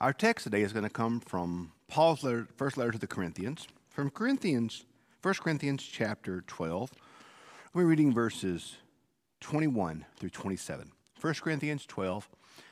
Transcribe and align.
Our 0.00 0.14
text 0.14 0.44
today 0.44 0.62
is 0.62 0.72
going 0.72 0.84
to 0.84 0.88
come 0.88 1.20
from 1.20 1.72
Paul's 1.86 2.24
letter, 2.24 2.48
first 2.56 2.78
letter 2.78 2.90
to 2.90 2.98
the 2.98 3.06
Corinthians, 3.06 3.68
from 3.90 4.08
Corinthians, 4.08 4.86
1 5.20 5.34
Corinthians 5.34 5.82
chapter 5.82 6.40
12. 6.46 6.90
We're 7.74 7.84
reading 7.84 8.14
verses 8.14 8.76
21 9.42 10.06
through 10.16 10.30
27. 10.30 10.92
1 11.20 11.34
Corinthians 11.34 11.84
12, 11.84 12.30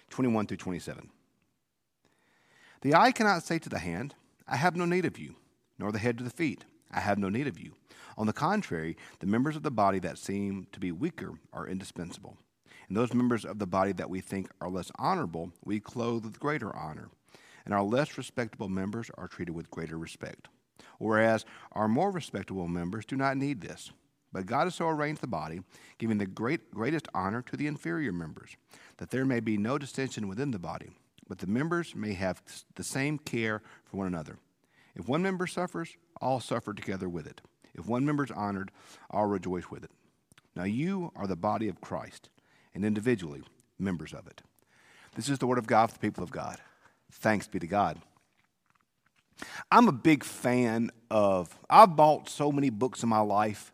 21 0.08 0.46
through 0.46 0.56
27. 0.56 1.10
The 2.80 2.94
eye 2.94 3.12
cannot 3.12 3.42
say 3.42 3.58
to 3.58 3.68
the 3.68 3.78
hand, 3.78 4.14
I 4.48 4.56
have 4.56 4.74
no 4.74 4.86
need 4.86 5.04
of 5.04 5.18
you, 5.18 5.34
nor 5.78 5.92
the 5.92 5.98
head 5.98 6.16
to 6.16 6.24
the 6.24 6.30
feet, 6.30 6.64
I 6.90 7.00
have 7.00 7.18
no 7.18 7.28
need 7.28 7.46
of 7.46 7.60
you. 7.60 7.74
On 8.16 8.26
the 8.26 8.32
contrary, 8.32 8.96
the 9.18 9.26
members 9.26 9.54
of 9.54 9.62
the 9.62 9.70
body 9.70 9.98
that 9.98 10.16
seem 10.16 10.66
to 10.72 10.80
be 10.80 10.92
weaker 10.92 11.34
are 11.52 11.68
indispensable. 11.68 12.38
And 12.88 12.96
those 12.96 13.12
members 13.12 13.44
of 13.44 13.58
the 13.58 13.66
body 13.66 13.92
that 13.92 14.08
we 14.08 14.22
think 14.22 14.48
are 14.62 14.70
less 14.70 14.90
honorable, 14.98 15.52
we 15.62 15.78
clothe 15.78 16.24
with 16.24 16.40
greater 16.40 16.74
honor. 16.74 17.10
And 17.68 17.74
our 17.74 17.82
less 17.82 18.16
respectable 18.16 18.70
members 18.70 19.10
are 19.18 19.28
treated 19.28 19.54
with 19.54 19.70
greater 19.70 19.98
respect. 19.98 20.48
Whereas 20.98 21.44
our 21.72 21.86
more 21.86 22.10
respectable 22.10 22.66
members 22.66 23.04
do 23.04 23.14
not 23.14 23.36
need 23.36 23.60
this. 23.60 23.92
But 24.32 24.46
God 24.46 24.64
has 24.64 24.76
so 24.76 24.88
arranged 24.88 25.20
the 25.20 25.26
body, 25.26 25.60
giving 25.98 26.16
the 26.16 26.24
great, 26.24 26.70
greatest 26.70 27.08
honor 27.12 27.42
to 27.42 27.58
the 27.58 27.66
inferior 27.66 28.10
members, 28.10 28.56
that 28.96 29.10
there 29.10 29.26
may 29.26 29.40
be 29.40 29.58
no 29.58 29.76
dissension 29.76 30.28
within 30.28 30.50
the 30.50 30.58
body, 30.58 30.92
but 31.28 31.40
the 31.40 31.46
members 31.46 31.94
may 31.94 32.14
have 32.14 32.40
the 32.74 32.82
same 32.82 33.18
care 33.18 33.60
for 33.84 33.98
one 33.98 34.06
another. 34.06 34.38
If 34.96 35.06
one 35.06 35.22
member 35.22 35.46
suffers, 35.46 35.94
all 36.22 36.40
suffer 36.40 36.72
together 36.72 37.08
with 37.08 37.26
it. 37.26 37.42
If 37.74 37.86
one 37.86 38.06
member 38.06 38.24
is 38.24 38.30
honored, 38.30 38.70
all 39.10 39.26
rejoice 39.26 39.70
with 39.70 39.84
it. 39.84 39.90
Now 40.56 40.64
you 40.64 41.12
are 41.14 41.26
the 41.26 41.36
body 41.36 41.68
of 41.68 41.82
Christ, 41.82 42.30
and 42.74 42.82
individually 42.82 43.42
members 43.78 44.14
of 44.14 44.26
it. 44.26 44.40
This 45.16 45.28
is 45.28 45.38
the 45.38 45.46
word 45.46 45.58
of 45.58 45.66
God 45.66 45.88
for 45.88 45.94
the 45.94 46.00
people 46.00 46.24
of 46.24 46.30
God. 46.30 46.58
Thanks 47.12 47.46
be 47.46 47.58
to 47.58 47.66
God. 47.66 48.00
I'm 49.70 49.88
a 49.88 49.92
big 49.92 50.24
fan 50.24 50.90
of, 51.10 51.56
I've 51.70 51.96
bought 51.96 52.28
so 52.28 52.50
many 52.50 52.70
books 52.70 53.02
in 53.02 53.08
my 53.08 53.20
life 53.20 53.72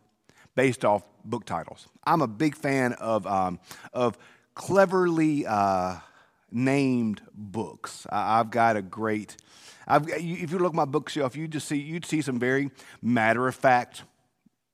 based 0.55 0.85
off 0.85 1.03
book 1.23 1.45
titles. 1.45 1.87
I'm 2.05 2.21
a 2.21 2.27
big 2.27 2.55
fan 2.55 2.93
of, 2.93 3.25
um, 3.27 3.59
of 3.93 4.17
cleverly 4.53 5.45
uh, 5.45 5.97
named 6.51 7.21
books. 7.33 8.05
I, 8.09 8.37
have 8.37 8.51
got 8.51 8.77
a 8.77 8.81
great, 8.81 9.37
I've, 9.87 10.07
if 10.09 10.51
you 10.51 10.59
look 10.59 10.71
at 10.71 10.75
my 10.75 10.85
bookshelf, 10.85 11.35
you 11.35 11.47
just 11.47 11.67
see, 11.67 11.77
you'd 11.77 12.05
see 12.05 12.21
some 12.21 12.39
very 12.39 12.71
matter 13.01 13.47
of 13.47 13.55
fact, 13.55 14.03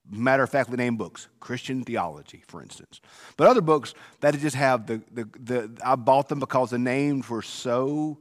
matter 0.10 0.44
of 0.44 0.50
factly 0.50 0.78
named 0.78 0.98
books, 0.98 1.28
Christian 1.40 1.84
theology, 1.84 2.44
for 2.48 2.62
instance. 2.62 3.02
But 3.38 3.48
other 3.48 3.62
books 3.62 3.94
that 4.20 4.38
just 4.40 4.56
have 4.56 4.88
the, 4.88 5.02
the, 5.12 5.30
the 5.40 5.78
I 5.84 5.96
bought 5.96 6.30
them 6.30 6.40
because 6.40 6.72
the 6.72 6.80
names 6.80 7.30
were 7.30 7.42
so 7.42 8.20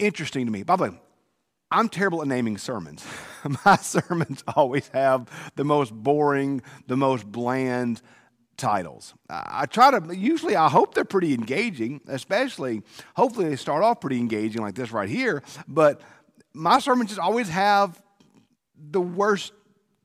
interesting 0.00 0.46
to 0.46 0.52
me. 0.52 0.62
By 0.62 0.76
the 0.76 0.82
way, 0.84 0.90
I'm 1.70 1.88
terrible 1.88 2.20
at 2.22 2.28
naming 2.28 2.58
sermons. 2.58 3.06
My 3.64 3.76
sermons 3.76 4.42
always 4.56 4.88
have 4.88 5.28
the 5.54 5.64
most 5.64 5.92
boring, 5.92 6.62
the 6.88 6.96
most 6.96 7.30
bland 7.30 8.02
titles. 8.56 9.14
I 9.28 9.66
try 9.66 9.98
to, 9.98 10.16
usually, 10.16 10.56
I 10.56 10.68
hope 10.68 10.94
they're 10.94 11.04
pretty 11.04 11.32
engaging, 11.32 12.00
especially, 12.08 12.82
hopefully, 13.14 13.48
they 13.48 13.56
start 13.56 13.82
off 13.82 14.00
pretty 14.00 14.18
engaging 14.18 14.62
like 14.62 14.74
this 14.74 14.90
right 14.90 15.08
here. 15.08 15.42
But 15.68 16.00
my 16.52 16.80
sermons 16.80 17.10
just 17.10 17.20
always 17.20 17.48
have 17.48 18.00
the 18.76 19.00
worst, 19.00 19.52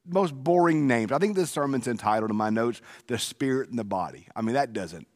most 0.05 0.33
boring 0.33 0.87
names. 0.87 1.11
I 1.11 1.17
think 1.17 1.35
this 1.35 1.49
sermon's 1.49 1.87
entitled 1.87 2.29
in 2.29 2.37
my 2.37 2.49
notes, 2.49 2.81
The 3.07 3.17
Spirit 3.17 3.69
and 3.69 3.79
the 3.79 3.83
Body. 3.83 4.27
I 4.35 4.41
mean, 4.41 4.53
that 4.53 4.71
doesn't 4.71 5.07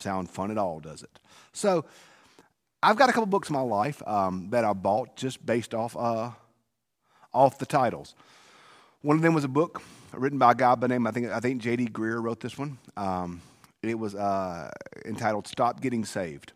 sound 0.00 0.30
fun 0.30 0.50
at 0.50 0.58
all, 0.58 0.80
does 0.80 1.02
it? 1.02 1.18
So, 1.52 1.84
I've 2.82 2.96
got 2.96 3.10
a 3.10 3.12
couple 3.12 3.26
books 3.26 3.48
in 3.48 3.54
my 3.54 3.60
life 3.60 4.02
um, 4.06 4.50
that 4.50 4.64
I 4.64 4.72
bought 4.72 5.16
just 5.16 5.44
based 5.44 5.74
off, 5.74 5.96
uh, 5.96 6.30
off 7.34 7.58
the 7.58 7.66
titles. 7.66 8.14
One 9.02 9.16
of 9.16 9.22
them 9.22 9.34
was 9.34 9.44
a 9.44 9.48
book 9.48 9.82
written 10.12 10.38
by 10.38 10.52
a 10.52 10.54
guy 10.54 10.74
by 10.74 10.86
name, 10.86 11.06
I 11.06 11.10
think, 11.10 11.28
I 11.28 11.40
think 11.40 11.60
J.D. 11.60 11.88
Greear 11.88 12.22
wrote 12.22 12.40
this 12.40 12.56
one. 12.56 12.78
Um, 12.96 13.42
it 13.82 13.98
was 13.98 14.14
uh, 14.14 14.70
entitled 15.04 15.46
Stop 15.48 15.80
Getting 15.80 16.04
Saved. 16.04 16.52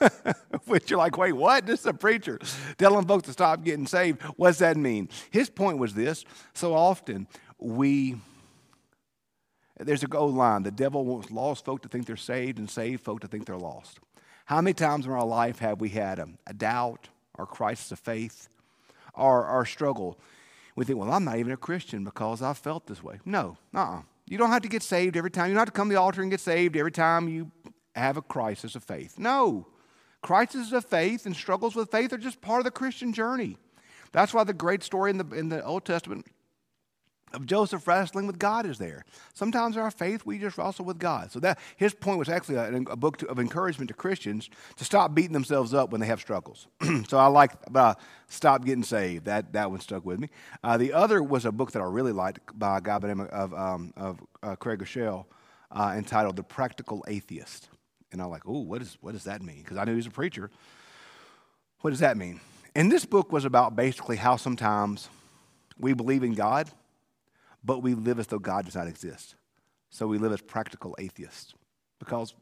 Which 0.66 0.90
you're 0.90 0.98
like, 0.98 1.16
wait, 1.18 1.32
what? 1.32 1.66
This 1.66 1.80
is 1.80 1.86
a 1.86 1.94
preacher 1.94 2.38
telling 2.76 3.06
folks 3.06 3.24
to 3.24 3.32
stop 3.32 3.64
getting 3.64 3.86
saved. 3.86 4.22
What's 4.36 4.58
that 4.58 4.76
mean? 4.76 5.08
His 5.30 5.50
point 5.50 5.78
was 5.78 5.94
this 5.94 6.24
so 6.54 6.74
often 6.74 7.26
we, 7.58 8.16
there's 9.78 10.04
a 10.04 10.06
gold 10.06 10.34
line 10.34 10.62
the 10.62 10.70
devil 10.70 11.04
wants 11.04 11.30
lost 11.30 11.64
folk 11.64 11.82
to 11.82 11.88
think 11.88 12.06
they're 12.06 12.16
saved 12.16 12.58
and 12.58 12.70
saved 12.70 13.02
folk 13.02 13.20
to 13.20 13.26
think 13.26 13.46
they're 13.46 13.56
lost. 13.56 13.98
How 14.48 14.62
many 14.62 14.72
times 14.72 15.04
in 15.04 15.12
our 15.12 15.26
life 15.26 15.58
have 15.58 15.78
we 15.78 15.90
had 15.90 16.18
a, 16.18 16.26
a 16.46 16.54
doubt 16.54 17.10
or 17.34 17.44
crisis 17.44 17.92
of 17.92 17.98
faith 17.98 18.48
or 19.12 19.44
our 19.44 19.66
struggle? 19.66 20.18
We 20.74 20.86
think, 20.86 20.98
well, 20.98 21.12
I'm 21.12 21.24
not 21.24 21.36
even 21.36 21.52
a 21.52 21.56
Christian 21.58 22.02
because 22.02 22.40
I 22.40 22.54
felt 22.54 22.86
this 22.86 23.02
way. 23.02 23.20
No, 23.26 23.58
uh 23.74 23.80
uh-uh. 23.80 24.02
You 24.26 24.38
don't 24.38 24.48
have 24.48 24.62
to 24.62 24.68
get 24.68 24.82
saved 24.82 25.18
every 25.18 25.30
time. 25.30 25.48
You 25.48 25.52
don't 25.52 25.60
have 25.60 25.68
to 25.68 25.72
come 25.72 25.90
to 25.90 25.94
the 25.94 26.00
altar 26.00 26.22
and 26.22 26.30
get 26.30 26.40
saved 26.40 26.78
every 26.78 26.90
time 26.90 27.28
you 27.28 27.50
have 27.94 28.16
a 28.16 28.22
crisis 28.22 28.74
of 28.74 28.82
faith. 28.82 29.18
No. 29.18 29.66
Crises 30.22 30.72
of 30.72 30.86
faith 30.86 31.26
and 31.26 31.36
struggles 31.36 31.76
with 31.76 31.90
faith 31.90 32.14
are 32.14 32.18
just 32.18 32.40
part 32.40 32.60
of 32.60 32.64
the 32.64 32.70
Christian 32.70 33.12
journey. 33.12 33.58
That's 34.12 34.32
why 34.32 34.44
the 34.44 34.54
great 34.54 34.82
story 34.82 35.10
in 35.10 35.18
the, 35.18 35.26
in 35.36 35.50
the 35.50 35.62
Old 35.62 35.84
Testament 35.84 36.24
of 37.32 37.46
Joseph 37.46 37.86
wrestling 37.86 38.26
with 38.26 38.38
God 38.38 38.66
is 38.66 38.78
there. 38.78 39.04
Sometimes 39.34 39.76
our 39.76 39.90
faith, 39.90 40.24
we 40.24 40.38
just 40.38 40.58
wrestle 40.58 40.84
with 40.84 40.98
God. 40.98 41.30
So 41.30 41.40
that 41.40 41.58
his 41.76 41.94
point 41.94 42.18
was 42.18 42.28
actually 42.28 42.56
a, 42.56 42.74
a 42.90 42.96
book 42.96 43.18
to, 43.18 43.26
of 43.28 43.38
encouragement 43.38 43.88
to 43.88 43.94
Christians 43.94 44.48
to 44.76 44.84
stop 44.84 45.14
beating 45.14 45.32
themselves 45.32 45.74
up 45.74 45.90
when 45.90 46.00
they 46.00 46.06
have 46.06 46.20
struggles. 46.20 46.66
so 47.08 47.18
I 47.18 47.26
like 47.26 47.52
uh, 47.74 47.94
Stop 48.28 48.64
Getting 48.64 48.84
Saved. 48.84 49.26
That, 49.26 49.52
that 49.52 49.70
one 49.70 49.80
stuck 49.80 50.04
with 50.04 50.18
me. 50.18 50.28
Uh, 50.62 50.76
the 50.76 50.92
other 50.92 51.22
was 51.22 51.44
a 51.44 51.52
book 51.52 51.72
that 51.72 51.82
I 51.82 51.86
really 51.86 52.12
liked 52.12 52.58
by 52.58 52.78
a 52.78 52.80
guy 52.80 52.98
by 52.98 53.08
the 53.08 53.14
name 53.14 53.28
of, 53.30 53.54
um, 53.54 53.92
of 53.96 54.20
uh, 54.42 54.56
Craig 54.56 54.80
Groeschel 54.80 55.26
uh, 55.70 55.94
entitled 55.96 56.36
The 56.36 56.42
Practical 56.42 57.04
Atheist. 57.08 57.68
And 58.10 58.22
I'm 58.22 58.30
like, 58.30 58.42
oh, 58.46 58.60
what, 58.60 58.80
is, 58.80 58.96
what 59.00 59.12
does 59.12 59.24
that 59.24 59.42
mean? 59.42 59.62
Because 59.62 59.76
I 59.76 59.84
knew 59.84 59.92
he 59.92 59.96
was 59.96 60.06
a 60.06 60.10
preacher. 60.10 60.50
What 61.80 61.90
does 61.90 62.00
that 62.00 62.16
mean? 62.16 62.40
And 62.74 62.90
this 62.90 63.04
book 63.04 63.32
was 63.32 63.44
about 63.44 63.76
basically 63.76 64.16
how 64.16 64.36
sometimes 64.36 65.08
we 65.78 65.92
believe 65.92 66.22
in 66.22 66.34
God– 66.34 66.70
but 67.64 67.82
we 67.82 67.94
live 67.94 68.18
as 68.18 68.26
though 68.26 68.38
God 68.38 68.64
does 68.64 68.74
not 68.74 68.88
exist. 68.88 69.34
So 69.90 70.06
we 70.06 70.18
live 70.18 70.32
as 70.32 70.40
practical 70.40 70.94
atheists 70.98 71.54
because 71.98 72.34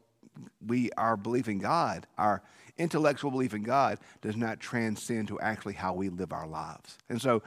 we, 0.65 0.91
our 0.97 1.17
belief 1.17 1.47
in 1.47 1.59
God, 1.59 2.05
our 2.17 2.41
intellectual 2.77 3.31
belief 3.31 3.53
in 3.53 3.63
God, 3.63 3.99
does 4.21 4.35
not 4.35 4.59
transcend 4.59 5.29
to 5.29 5.39
actually 5.39 5.73
how 5.73 5.93
we 5.93 6.09
live 6.09 6.31
our 6.31 6.47
lives. 6.47 6.97
And 7.09 7.21
so 7.21 7.41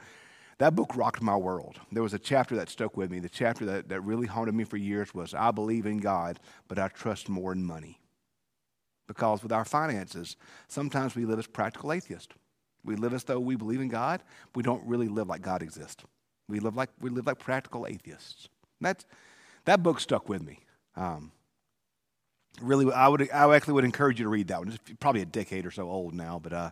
that 0.57 0.75
book 0.75 0.95
rocked 0.95 1.21
my 1.21 1.35
world. 1.35 1.79
There 1.91 2.03
was 2.03 2.13
a 2.13 2.19
chapter 2.19 2.55
that 2.57 2.69
stuck 2.69 2.97
with 2.97 3.09
me. 3.09 3.19
The 3.19 3.29
chapter 3.29 3.65
that, 3.65 3.89
that 3.89 4.01
really 4.01 4.27
haunted 4.27 4.55
me 4.55 4.63
for 4.63 4.77
years 4.77 5.13
was 5.13 5.33
I 5.33 5.51
believe 5.51 5.85
in 5.85 5.97
God, 5.97 6.39
but 6.67 6.77
I 6.77 6.87
trust 6.89 7.29
more 7.29 7.51
in 7.51 7.63
money. 7.63 7.99
Because 9.07 9.43
with 9.43 9.51
our 9.51 9.65
finances, 9.65 10.37
sometimes 10.67 11.15
we 11.15 11.25
live 11.25 11.39
as 11.39 11.47
practical 11.47 11.91
atheists. 11.91 12.33
We 12.83 12.95
live 12.95 13.13
as 13.13 13.23
though 13.23 13.39
we 13.39 13.55
believe 13.55 13.81
in 13.81 13.89
God, 13.89 14.21
but 14.53 14.57
we 14.57 14.63
don't 14.63 14.85
really 14.87 15.07
live 15.07 15.27
like 15.27 15.41
God 15.41 15.61
exists. 15.61 16.03
We 16.51 16.59
live 16.59 16.75
like, 16.75 16.89
we 16.99 17.09
live 17.09 17.25
like 17.25 17.39
practical 17.39 17.87
atheists. 17.87 18.49
That, 18.81 19.05
that 19.65 19.81
book 19.81 19.99
stuck 19.99 20.29
with 20.29 20.43
me. 20.43 20.59
Um, 20.95 21.31
really, 22.61 22.91
I, 22.91 23.07
would, 23.07 23.29
I 23.31 23.55
actually 23.55 23.75
would 23.75 23.85
encourage 23.85 24.19
you 24.19 24.25
to 24.25 24.29
read 24.29 24.47
that 24.49 24.59
one. 24.59 24.67
It's 24.67 24.79
probably 24.99 25.21
a 25.21 25.25
decade 25.25 25.65
or 25.65 25.71
so 25.71 25.89
old 25.89 26.13
now, 26.13 26.39
but 26.41 26.53
uh, 26.53 26.71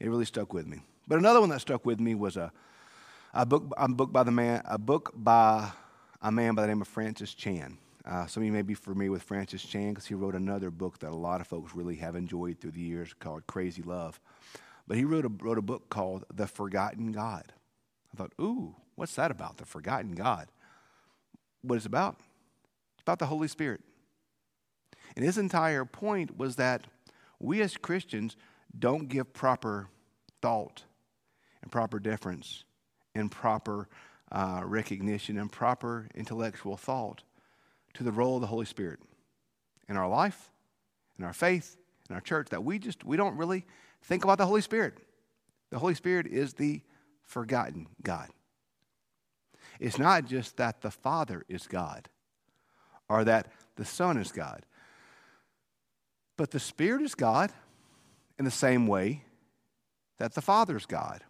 it 0.00 0.08
really 0.08 0.24
stuck 0.24 0.52
with 0.52 0.66
me. 0.66 0.80
But 1.06 1.18
another 1.18 1.40
one 1.40 1.50
that 1.50 1.60
stuck 1.60 1.84
with 1.84 2.00
me 2.00 2.14
was 2.14 2.36
a, 2.36 2.50
a, 3.32 3.44
book, 3.46 3.72
a 3.76 3.88
book 3.88 4.12
by 4.12 4.22
the 4.22 4.30
man, 4.30 4.62
a 4.64 4.78
book 4.78 5.12
by 5.14 5.70
a 6.22 6.32
man 6.32 6.54
by 6.54 6.62
the 6.62 6.68
name 6.68 6.80
of 6.80 6.88
Francis 6.88 7.34
Chan. 7.34 7.78
Uh, 8.06 8.26
some 8.26 8.42
of 8.42 8.46
you 8.46 8.52
may 8.52 8.62
be 8.62 8.74
familiar 8.74 9.10
with 9.10 9.22
Francis 9.22 9.62
Chan 9.62 9.90
because 9.90 10.06
he 10.06 10.14
wrote 10.14 10.34
another 10.34 10.70
book 10.70 10.98
that 10.98 11.10
a 11.10 11.16
lot 11.16 11.40
of 11.40 11.46
folks 11.46 11.74
really 11.74 11.96
have 11.96 12.16
enjoyed 12.16 12.58
through 12.58 12.72
the 12.72 12.80
years 12.80 13.14
called 13.18 13.46
Crazy 13.46 13.82
Love. 13.82 14.20
But 14.86 14.98
he 14.98 15.04
wrote 15.04 15.24
a, 15.24 15.28
wrote 15.28 15.56
a 15.56 15.62
book 15.62 15.88
called 15.88 16.24
The 16.32 16.46
Forgotten 16.46 17.12
God. 17.12 17.52
I 18.12 18.16
thought, 18.16 18.32
ooh, 18.40 18.76
What's 18.96 19.14
that 19.16 19.30
about? 19.30 19.56
The 19.56 19.64
forgotten 19.64 20.12
God. 20.12 20.48
What 21.62 21.76
it's 21.76 21.86
about? 21.86 22.16
It's 22.94 23.02
about 23.02 23.18
the 23.18 23.26
Holy 23.26 23.48
Spirit. 23.48 23.80
And 25.16 25.24
his 25.24 25.38
entire 25.38 25.84
point 25.84 26.36
was 26.36 26.56
that 26.56 26.86
we 27.38 27.60
as 27.60 27.76
Christians 27.76 28.36
don't 28.76 29.08
give 29.08 29.32
proper 29.32 29.88
thought 30.42 30.84
and 31.62 31.70
proper 31.70 31.98
deference 31.98 32.64
and 33.14 33.30
proper 33.30 33.88
uh, 34.32 34.62
recognition 34.64 35.38
and 35.38 35.50
proper 35.50 36.08
intellectual 36.14 36.76
thought 36.76 37.22
to 37.94 38.02
the 38.02 38.12
role 38.12 38.36
of 38.36 38.40
the 38.40 38.46
Holy 38.48 38.66
Spirit 38.66 38.98
in 39.88 39.96
our 39.96 40.08
life, 40.08 40.50
in 41.18 41.24
our 41.24 41.32
faith, 41.32 41.76
in 42.08 42.14
our 42.14 42.20
church, 42.20 42.48
that 42.50 42.64
we 42.64 42.78
just 42.78 43.04
we 43.04 43.16
don't 43.16 43.36
really 43.36 43.64
think 44.02 44.24
about 44.24 44.38
the 44.38 44.46
Holy 44.46 44.60
Spirit. 44.60 44.98
The 45.70 45.78
Holy 45.78 45.94
Spirit 45.94 46.26
is 46.26 46.54
the 46.54 46.82
forgotten 47.22 47.86
God. 48.02 48.28
It's 49.80 49.98
not 49.98 50.26
just 50.26 50.56
that 50.56 50.80
the 50.80 50.90
Father 50.90 51.44
is 51.48 51.66
God 51.66 52.08
or 53.08 53.24
that 53.24 53.48
the 53.76 53.84
Son 53.84 54.16
is 54.16 54.32
God, 54.32 54.64
but 56.36 56.50
the 56.50 56.60
Spirit 56.60 57.02
is 57.02 57.14
God 57.14 57.52
in 58.38 58.44
the 58.44 58.50
same 58.50 58.86
way 58.86 59.24
that 60.18 60.34
the 60.34 60.42
Father 60.42 60.76
is 60.76 60.86
God 60.86 61.22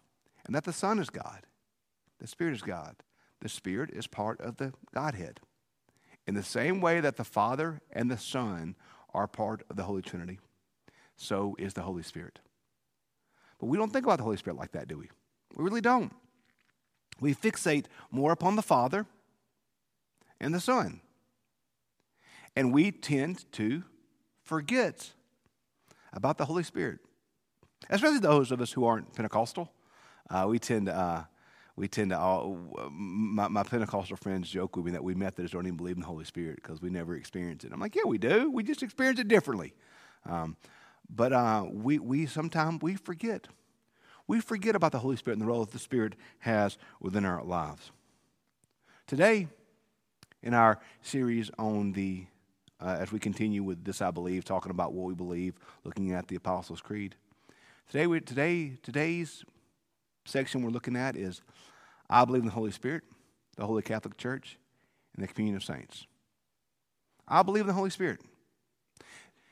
and 0.46 0.54
that 0.54 0.64
the 0.64 0.72
Son 0.72 0.98
is 0.98 1.10
God. 1.10 1.46
The 2.20 2.26
Spirit 2.26 2.54
is 2.54 2.62
God. 2.62 2.96
The 3.40 3.48
Spirit 3.48 3.90
is 3.90 4.06
part 4.06 4.40
of 4.40 4.56
the 4.56 4.72
Godhead. 4.94 5.40
In 6.26 6.34
the 6.34 6.42
same 6.42 6.80
way 6.80 7.00
that 7.00 7.16
the 7.16 7.24
Father 7.24 7.80
and 7.90 8.10
the 8.10 8.18
Son 8.18 8.76
are 9.12 9.26
part 9.26 9.62
of 9.68 9.76
the 9.76 9.82
Holy 9.82 10.00
Trinity, 10.02 10.38
so 11.16 11.54
is 11.58 11.74
the 11.74 11.82
Holy 11.82 12.02
Spirit. 12.02 12.40
But 13.58 13.66
we 13.66 13.76
don't 13.76 13.92
think 13.92 14.06
about 14.06 14.18
the 14.18 14.24
Holy 14.24 14.36
Spirit 14.36 14.58
like 14.58 14.72
that, 14.72 14.88
do 14.88 14.98
we? 14.98 15.10
We 15.56 15.64
really 15.64 15.80
don't. 15.80 16.12
We 17.20 17.34
fixate 17.34 17.86
more 18.10 18.32
upon 18.32 18.56
the 18.56 18.62
Father 18.62 19.06
and 20.40 20.54
the 20.54 20.60
Son. 20.60 21.00
And 22.56 22.72
we 22.72 22.90
tend 22.90 23.50
to 23.52 23.82
forget 24.42 25.12
about 26.12 26.38
the 26.38 26.44
Holy 26.44 26.62
Spirit, 26.62 27.00
especially 27.90 28.20
those 28.20 28.52
of 28.52 28.60
us 28.60 28.72
who 28.72 28.84
aren't 28.84 29.12
Pentecostal. 29.14 29.72
Uh, 30.30 30.46
we 30.48 30.58
tend 30.58 30.86
to, 30.86 30.94
uh, 30.94 31.24
we 31.76 31.88
tend 31.88 32.10
to 32.10 32.18
all, 32.18 32.56
my, 32.90 33.48
my, 33.48 33.62
Pentecostal 33.64 34.16
friends 34.16 34.48
joke 34.48 34.76
with 34.76 34.84
me 34.84 34.92
that 34.92 35.02
we 35.02 35.14
Methodists 35.14 35.52
don't 35.52 35.66
even 35.66 35.76
believe 35.76 35.96
in 35.96 36.00
the 36.00 36.06
Holy 36.06 36.24
Spirit 36.24 36.56
because 36.56 36.80
we 36.80 36.88
never 36.88 37.16
experience 37.16 37.64
it. 37.64 37.72
I'm 37.72 37.80
like, 37.80 37.96
yeah, 37.96 38.04
we 38.06 38.18
do. 38.18 38.50
We 38.50 38.62
just 38.62 38.82
experience 38.82 39.18
it 39.18 39.28
differently. 39.28 39.74
Um, 40.24 40.56
but 41.10 41.32
uh, 41.32 41.66
we, 41.70 41.98
we 41.98 42.26
sometimes 42.26 42.80
we 42.82 42.94
forget. 42.94 43.48
We 44.26 44.40
forget 44.40 44.74
about 44.74 44.92
the 44.92 44.98
Holy 44.98 45.16
Spirit 45.16 45.38
and 45.38 45.42
the 45.42 45.50
role 45.50 45.64
that 45.64 45.72
the 45.72 45.78
Spirit 45.78 46.14
has 46.40 46.78
within 47.00 47.24
our 47.24 47.42
lives. 47.44 47.90
Today, 49.06 49.48
in 50.42 50.54
our 50.54 50.78
series 51.02 51.50
on 51.58 51.92
the, 51.92 52.26
uh, 52.80 52.96
as 53.00 53.12
we 53.12 53.18
continue 53.18 53.62
with 53.62 53.84
this, 53.84 54.00
I 54.00 54.10
believe, 54.10 54.44
talking 54.44 54.70
about 54.70 54.92
what 54.92 55.06
we 55.06 55.14
believe, 55.14 55.54
looking 55.84 56.12
at 56.12 56.28
the 56.28 56.36
Apostles' 56.36 56.80
Creed. 56.80 57.14
Today, 57.88 58.06
we, 58.06 58.20
today, 58.20 58.72
today's 58.82 59.44
section 60.24 60.62
we're 60.62 60.70
looking 60.70 60.96
at 60.96 61.16
is 61.16 61.42
I 62.08 62.24
believe 62.24 62.42
in 62.42 62.46
the 62.46 62.54
Holy 62.54 62.70
Spirit, 62.70 63.02
the 63.56 63.66
Holy 63.66 63.82
Catholic 63.82 64.16
Church, 64.16 64.58
and 65.14 65.22
the 65.22 65.28
communion 65.28 65.56
of 65.56 65.64
saints. 65.64 66.06
I 67.26 67.42
believe 67.42 67.62
in 67.62 67.68
the 67.68 67.74
Holy 67.74 67.90
Spirit. 67.90 68.20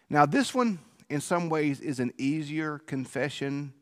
Now, 0.09 0.27
this 0.27 0.55
one, 0.55 0.79
in 1.09 1.21
some 1.21 1.49
ways, 1.49 1.81
is 1.81 2.01
an 2.01 2.13
easier 2.19 2.79
confession 2.79 3.73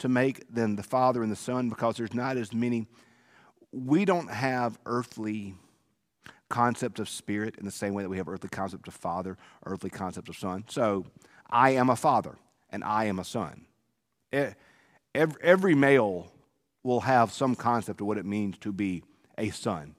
to 0.00 0.08
make 0.08 0.52
than 0.52 0.76
the 0.76 0.82
Father 0.82 1.22
and 1.22 1.30
the 1.30 1.36
Son 1.36 1.68
because 1.68 1.96
there's 1.96 2.14
not 2.14 2.36
as 2.36 2.52
many. 2.52 2.86
We 3.72 4.04
don't 4.04 4.30
have 4.30 4.78
earthly 4.84 5.54
concept 6.48 6.98
of 6.98 7.08
spirit 7.08 7.56
in 7.58 7.64
the 7.64 7.70
same 7.70 7.94
way 7.94 8.02
that 8.02 8.08
we 8.08 8.18
have 8.18 8.28
earthly 8.28 8.50
concept 8.50 8.88
of 8.88 8.94
father, 8.94 9.38
earthly 9.64 9.88
concept 9.88 10.28
of 10.28 10.36
son. 10.36 10.64
So, 10.68 11.06
I 11.48 11.70
am 11.70 11.88
a 11.88 11.96
father 11.96 12.36
and 12.70 12.84
I 12.84 13.06
am 13.06 13.18
a 13.18 13.24
son. 13.24 13.66
Every, 14.32 15.42
every 15.42 15.74
male 15.74 16.30
will 16.82 17.00
have 17.00 17.32
some 17.32 17.54
concept 17.54 18.00
of 18.00 18.06
what 18.06 18.18
it 18.18 18.26
means 18.26 18.58
to 18.58 18.72
be 18.72 19.02
a 19.38 19.50
son. 19.50 19.94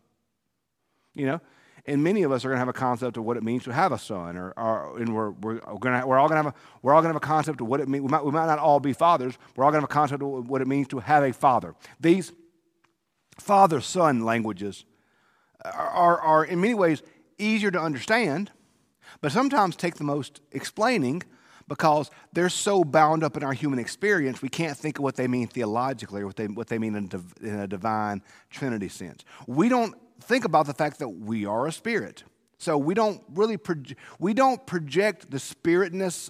You 1.13 1.25
know? 1.25 1.42
And 1.85 2.03
many 2.03 2.23
of 2.23 2.31
us 2.31 2.45
are 2.45 2.49
going 2.49 2.57
to 2.57 2.59
have 2.59 2.67
a 2.67 2.73
concept 2.73 3.17
of 3.17 3.23
what 3.23 3.37
it 3.37 3.43
means 3.43 3.63
to 3.63 3.73
have 3.73 3.91
a 3.91 3.97
son, 3.97 4.37
or, 4.37 4.53
or 4.55 4.99
and 4.99 5.15
we're, 5.15 5.31
we're, 5.31 5.59
going 5.59 5.99
to, 5.99 6.05
we're 6.05 6.19
all 6.19 6.27
going 6.27 6.41
to 6.41 6.43
have 6.43 6.53
a, 6.53 6.55
we're 6.81 6.93
all 6.93 7.01
going 7.01 7.09
to 7.09 7.15
have 7.15 7.23
a 7.23 7.25
concept 7.25 7.59
of 7.61 7.67
what 7.67 7.79
it 7.79 7.87
means. 7.87 8.03
We 8.03 8.09
might, 8.09 8.23
we 8.23 8.31
might 8.31 8.45
not 8.45 8.59
all 8.59 8.79
be 8.79 8.93
fathers. 8.93 9.37
We're 9.55 9.63
all 9.63 9.71
going 9.71 9.81
to 9.81 9.87
have 9.87 9.91
a 9.91 9.93
concept 9.93 10.21
of 10.21 10.49
what 10.49 10.61
it 10.61 10.67
means 10.67 10.87
to 10.89 10.99
have 10.99 11.23
a 11.23 11.33
father. 11.33 11.73
These 11.99 12.31
father-son 13.39 14.23
languages 14.23 14.85
are, 15.65 16.19
are 16.19 16.45
in 16.45 16.61
many 16.61 16.73
ways 16.73 17.01
easier 17.37 17.71
to 17.71 17.79
understand, 17.79 18.51
but 19.21 19.31
sometimes 19.31 19.75
take 19.75 19.95
the 19.95 20.03
most 20.03 20.41
explaining 20.51 21.23
because 21.67 22.11
they're 22.33 22.49
so 22.49 22.83
bound 22.83 23.23
up 23.23 23.37
in 23.37 23.43
our 23.43 23.53
human 23.53 23.79
experience, 23.79 24.41
we 24.41 24.49
can't 24.49 24.77
think 24.77 24.99
of 24.99 25.03
what 25.03 25.15
they 25.15 25.27
mean 25.27 25.47
theologically 25.47 26.21
or 26.21 26.27
what 26.27 26.35
they, 26.35 26.47
what 26.47 26.67
they 26.67 26.77
mean 26.77 26.95
in, 26.95 27.07
div, 27.07 27.33
in 27.41 27.59
a 27.59 27.67
divine 27.67 28.21
Trinity 28.49 28.89
sense. 28.89 29.23
We 29.47 29.69
don't 29.69 29.95
think 30.23 30.45
about 30.45 30.65
the 30.65 30.73
fact 30.73 31.00
that 31.00 31.09
we 31.09 31.45
are 31.45 31.68
a 31.68 31.71
spirit. 31.71 32.23
So 32.57 32.77
we 32.77 32.94
don't 32.94 33.23
really 33.33 33.57
we 34.19 34.33
don't 34.33 34.65
project 34.68 35.31
the 35.31 35.38
spiritness 35.38 36.29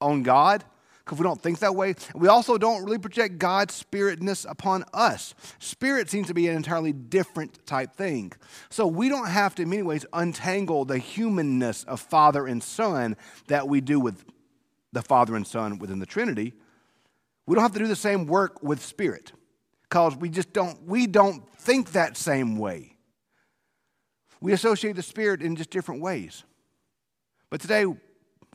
on 0.00 0.22
God 0.22 0.64
because 1.04 1.18
we 1.18 1.22
don't 1.22 1.40
think 1.40 1.60
that 1.60 1.76
way. 1.76 1.94
We 2.16 2.26
also 2.26 2.58
don't 2.58 2.84
really 2.84 2.98
project 2.98 3.38
God's 3.38 3.80
spiritness 3.80 4.44
upon 4.48 4.84
us. 4.92 5.36
Spirit 5.60 6.10
seems 6.10 6.26
to 6.26 6.34
be 6.34 6.48
an 6.48 6.56
entirely 6.56 6.92
different 6.92 7.64
type 7.64 7.94
thing. 7.94 8.32
So 8.70 8.88
we 8.88 9.08
don't 9.08 9.28
have 9.28 9.54
to, 9.54 9.62
in 9.62 9.70
many 9.70 9.84
ways, 9.84 10.04
untangle 10.12 10.84
the 10.84 10.98
humanness 10.98 11.84
of 11.84 12.00
Father 12.00 12.48
and 12.48 12.60
Son 12.60 13.16
that 13.46 13.68
we 13.68 13.80
do 13.80 14.00
with 14.00 14.24
the 14.92 15.02
Father 15.02 15.36
and 15.36 15.46
Son 15.46 15.78
within 15.78 16.00
the 16.00 16.06
Trinity. 16.06 16.54
We 17.46 17.54
don't 17.54 17.62
have 17.62 17.74
to 17.74 17.78
do 17.78 17.86
the 17.86 17.94
same 17.94 18.26
work 18.26 18.60
with 18.64 18.82
Spirit 18.84 19.30
because 19.84 20.16
we 20.16 20.28
just 20.28 20.52
don't, 20.52 20.82
we 20.88 21.06
don't 21.06 21.48
think 21.56 21.92
that 21.92 22.16
same 22.16 22.58
way. 22.58 22.95
We 24.40 24.52
associate 24.52 24.96
the 24.96 25.02
Spirit 25.02 25.42
in 25.42 25.56
just 25.56 25.70
different 25.70 26.00
ways. 26.00 26.44
But 27.50 27.60
today, 27.60 27.86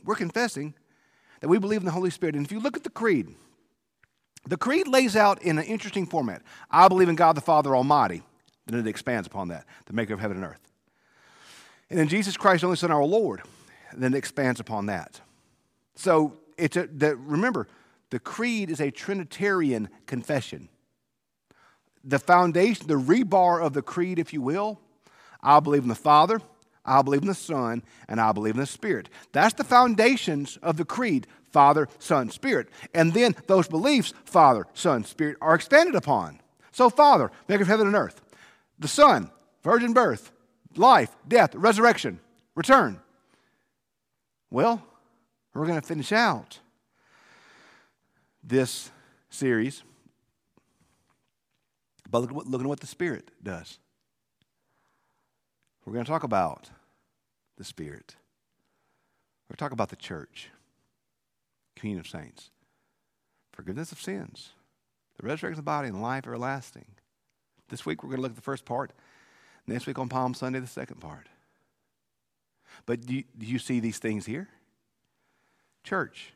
we're 0.04 0.14
confessing 0.14 0.74
that 1.40 1.48
we 1.48 1.58
believe 1.58 1.80
in 1.80 1.86
the 1.86 1.92
Holy 1.92 2.10
Spirit. 2.10 2.36
And 2.36 2.44
if 2.44 2.52
you 2.52 2.60
look 2.60 2.76
at 2.76 2.84
the 2.84 2.90
Creed, 2.90 3.34
the 4.46 4.56
Creed 4.56 4.88
lays 4.88 5.16
out 5.16 5.42
in 5.42 5.58
an 5.58 5.64
interesting 5.64 6.06
format 6.06 6.42
I 6.70 6.88
believe 6.88 7.08
in 7.08 7.16
God 7.16 7.36
the 7.36 7.40
Father 7.40 7.74
Almighty. 7.76 8.22
Then 8.66 8.78
it 8.78 8.86
expands 8.86 9.26
upon 9.26 9.48
that, 9.48 9.66
the 9.86 9.92
maker 9.92 10.14
of 10.14 10.20
heaven 10.20 10.36
and 10.36 10.46
earth. 10.46 10.60
And 11.90 11.98
in 11.98 12.08
Jesus 12.08 12.36
Christ, 12.36 12.64
only 12.64 12.76
Son, 12.76 12.90
our 12.90 13.04
Lord. 13.04 13.42
Then 13.94 14.14
it 14.14 14.16
expands 14.16 14.60
upon 14.60 14.86
that. 14.86 15.20
So 15.94 16.38
it's 16.56 16.76
a, 16.76 16.86
the, 16.86 17.16
remember, 17.16 17.68
the 18.10 18.18
creed 18.18 18.70
is 18.70 18.80
a 18.80 18.90
Trinitarian 18.90 19.88
confession. 20.06 20.68
The 22.04 22.18
foundation, 22.18 22.86
the 22.86 22.98
rebar 22.98 23.64
of 23.64 23.74
the 23.74 23.82
creed, 23.82 24.18
if 24.18 24.32
you 24.32 24.40
will, 24.40 24.80
I 25.42 25.60
believe 25.60 25.82
in 25.82 25.88
the 25.88 25.94
Father, 25.94 26.40
I 26.84 27.02
believe 27.02 27.22
in 27.22 27.28
the 27.28 27.34
Son, 27.34 27.82
and 28.08 28.20
I 28.20 28.32
believe 28.32 28.54
in 28.54 28.60
the 28.60 28.66
Spirit. 28.66 29.08
That's 29.32 29.54
the 29.54 29.64
foundations 29.64 30.58
of 30.62 30.76
the 30.76 30.84
creed 30.84 31.26
Father, 31.50 31.88
Son, 31.98 32.30
Spirit. 32.30 32.68
And 32.94 33.12
then 33.12 33.36
those 33.46 33.68
beliefs, 33.68 34.14
Father, 34.24 34.66
Son, 34.74 35.04
Spirit, 35.04 35.36
are 35.40 35.54
expanded 35.54 35.94
upon. 35.94 36.40
So, 36.72 36.88
Father, 36.88 37.30
maker 37.48 37.62
of 37.62 37.68
heaven 37.68 37.86
and 37.86 37.96
earth. 37.96 38.20
The 38.78 38.88
Son, 38.88 39.30
virgin 39.62 39.92
birth, 39.92 40.32
life, 40.76 41.14
death, 41.28 41.54
resurrection, 41.54 42.20
return. 42.54 43.00
Well, 44.50 44.82
we're 45.54 45.66
going 45.66 45.80
to 45.80 45.86
finish 45.86 46.12
out 46.12 46.58
this 48.42 48.90
series 49.30 49.82
by 52.10 52.18
looking 52.18 52.60
at 52.60 52.66
what 52.66 52.80
the 52.80 52.86
Spirit 52.86 53.30
does. 53.42 53.78
We're 55.84 55.94
going 55.94 56.04
to 56.04 56.10
talk 56.10 56.22
about 56.22 56.70
the 57.56 57.64
Spirit. 57.64 58.16
We're 59.48 59.54
going 59.54 59.56
to 59.56 59.64
talk 59.64 59.72
about 59.72 59.88
the 59.90 59.96
church, 59.96 60.48
communion 61.76 62.00
of 62.00 62.08
saints, 62.08 62.50
forgiveness 63.52 63.92
of 63.92 64.00
sins, 64.00 64.50
the 65.20 65.26
resurrection 65.26 65.52
of 65.52 65.56
the 65.56 65.62
body, 65.62 65.88
and 65.88 66.00
life 66.00 66.26
everlasting. 66.26 66.86
This 67.68 67.84
week 67.84 68.02
we're 68.02 68.10
going 68.10 68.18
to 68.18 68.22
look 68.22 68.32
at 68.32 68.36
the 68.36 68.42
first 68.42 68.64
part. 68.64 68.92
Next 69.66 69.86
week 69.86 69.98
on 69.98 70.08
Palm 70.08 70.34
Sunday, 70.34 70.60
the 70.60 70.66
second 70.66 71.00
part. 71.00 71.28
But 72.86 73.06
do 73.06 73.14
you, 73.16 73.24
do 73.36 73.46
you 73.46 73.58
see 73.58 73.80
these 73.80 73.98
things 73.98 74.26
here? 74.26 74.48
Church, 75.84 76.32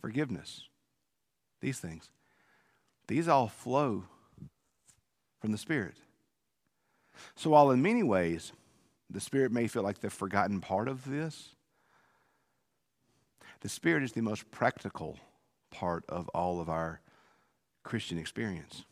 forgiveness, 0.00 0.64
these 1.60 1.78
things. 1.78 2.10
These 3.08 3.28
all 3.28 3.48
flow 3.48 4.04
from 5.40 5.52
the 5.52 5.58
Spirit. 5.58 5.96
So, 7.34 7.50
while 7.50 7.70
in 7.70 7.80
many 7.82 8.02
ways 8.02 8.52
the 9.10 9.20
Spirit 9.20 9.52
may 9.52 9.66
feel 9.66 9.82
like 9.82 10.00
the 10.00 10.10
forgotten 10.10 10.60
part 10.60 10.88
of 10.88 11.04
this, 11.08 11.54
the 13.60 13.68
Spirit 13.68 14.02
is 14.02 14.12
the 14.12 14.22
most 14.22 14.50
practical 14.50 15.18
part 15.70 16.04
of 16.08 16.28
all 16.30 16.60
of 16.60 16.68
our 16.68 17.00
Christian 17.82 18.18
experience. 18.18 18.84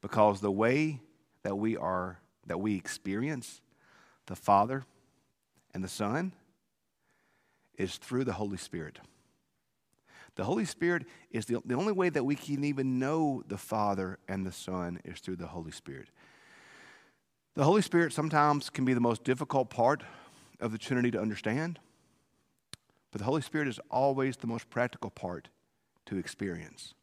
Because 0.00 0.40
the 0.40 0.50
way 0.50 1.00
that 1.42 1.56
we 1.56 1.76
are, 1.76 2.20
that 2.46 2.60
we 2.60 2.76
experience 2.76 3.60
the 4.26 4.36
Father 4.36 4.84
and 5.74 5.82
the 5.82 5.88
Son 5.88 6.32
is 7.76 7.96
through 7.96 8.24
the 8.24 8.34
Holy 8.34 8.56
Spirit. 8.56 8.98
The 10.34 10.44
Holy 10.44 10.64
Spirit 10.64 11.04
is 11.30 11.46
the, 11.46 11.60
the 11.64 11.74
only 11.74 11.92
way 11.92 12.10
that 12.10 12.24
we 12.24 12.36
can 12.36 12.62
even 12.62 12.98
know 12.98 13.42
the 13.48 13.58
Father 13.58 14.18
and 14.28 14.46
the 14.46 14.52
Son 14.52 15.00
is 15.04 15.18
through 15.18 15.36
the 15.36 15.48
Holy 15.48 15.72
Spirit. 15.72 16.10
The 17.58 17.64
Holy 17.64 17.82
Spirit 17.82 18.12
sometimes 18.12 18.70
can 18.70 18.84
be 18.84 18.94
the 18.94 19.00
most 19.00 19.24
difficult 19.24 19.68
part 19.68 20.04
of 20.60 20.70
the 20.70 20.78
Trinity 20.78 21.10
to 21.10 21.20
understand, 21.20 21.80
but 23.10 23.18
the 23.18 23.24
Holy 23.24 23.42
Spirit 23.42 23.66
is 23.66 23.80
always 23.90 24.36
the 24.36 24.46
most 24.46 24.70
practical 24.70 25.10
part 25.10 25.48
to 26.06 26.18
experience. 26.18 26.94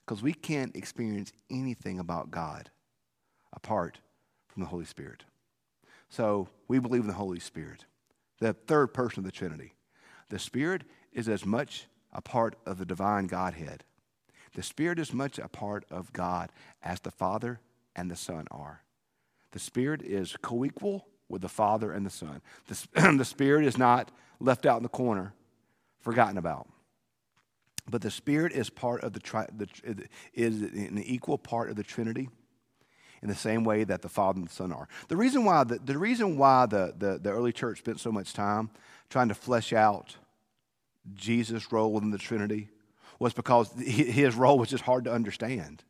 Because 0.00 0.22
we 0.22 0.32
can't 0.32 0.74
experience 0.74 1.30
anything 1.50 1.98
about 1.98 2.30
God 2.30 2.70
apart 3.52 3.98
from 4.46 4.62
the 4.62 4.68
Holy 4.70 4.86
Spirit. 4.86 5.24
So 6.08 6.48
we 6.66 6.78
believe 6.78 7.02
in 7.02 7.08
the 7.08 7.12
Holy 7.12 7.38
Spirit 7.38 7.84
the 8.38 8.54
third 8.54 8.94
person 8.94 9.18
of 9.18 9.24
the 9.26 9.30
Trinity. 9.30 9.74
The 10.30 10.38
Spirit 10.38 10.84
is 11.12 11.28
as 11.28 11.44
much 11.44 11.84
a 12.14 12.22
part 12.22 12.56
of 12.64 12.78
the 12.78 12.86
divine 12.86 13.26
Godhead. 13.26 13.84
The 14.54 14.62
Spirit 14.62 14.98
is 14.98 15.12
much 15.12 15.38
a 15.38 15.48
part 15.48 15.84
of 15.90 16.14
God 16.14 16.50
as 16.82 17.00
the 17.00 17.10
Father 17.10 17.60
and 17.94 18.10
the 18.10 18.16
Son 18.16 18.46
are. 18.50 18.84
The 19.52 19.58
Spirit 19.58 20.02
is 20.02 20.36
co 20.42 20.64
equal 20.64 21.06
with 21.28 21.42
the 21.42 21.48
Father 21.48 21.92
and 21.92 22.04
the 22.04 22.10
Son. 22.10 22.40
The, 22.66 23.12
the 23.18 23.24
Spirit 23.24 23.64
is 23.64 23.78
not 23.78 24.10
left 24.40 24.66
out 24.66 24.76
in 24.76 24.82
the 24.82 24.88
corner, 24.88 25.34
forgotten 26.00 26.38
about. 26.38 26.68
But 27.90 28.02
the 28.02 28.10
Spirit 28.10 28.52
is 28.52 28.70
part 28.70 29.02
of 29.02 29.12
the, 29.12 29.46
the 29.52 30.06
is 30.34 30.62
an 30.62 31.02
equal 31.04 31.38
part 31.38 31.70
of 31.70 31.76
the 31.76 31.82
Trinity 31.82 32.28
in 33.22 33.28
the 33.28 33.34
same 33.34 33.64
way 33.64 33.84
that 33.84 34.02
the 34.02 34.08
Father 34.08 34.38
and 34.38 34.48
the 34.48 34.52
Son 34.52 34.72
are. 34.72 34.88
The 35.08 35.16
reason 35.16 35.44
why 35.44 35.64
the, 35.64 35.78
the, 35.78 35.98
reason 35.98 36.36
why 36.36 36.66
the, 36.66 36.94
the, 36.96 37.18
the 37.18 37.30
early 37.30 37.52
church 37.52 37.78
spent 37.78 37.98
so 37.98 38.12
much 38.12 38.32
time 38.32 38.70
trying 39.10 39.28
to 39.28 39.34
flesh 39.34 39.72
out 39.72 40.16
Jesus' 41.14 41.72
role 41.72 41.92
within 41.92 42.10
the 42.10 42.18
Trinity 42.18 42.68
was 43.18 43.32
because 43.32 43.72
his 43.72 44.36
role 44.36 44.58
was 44.58 44.68
just 44.68 44.84
hard 44.84 45.04
to 45.04 45.12
understand. 45.12 45.82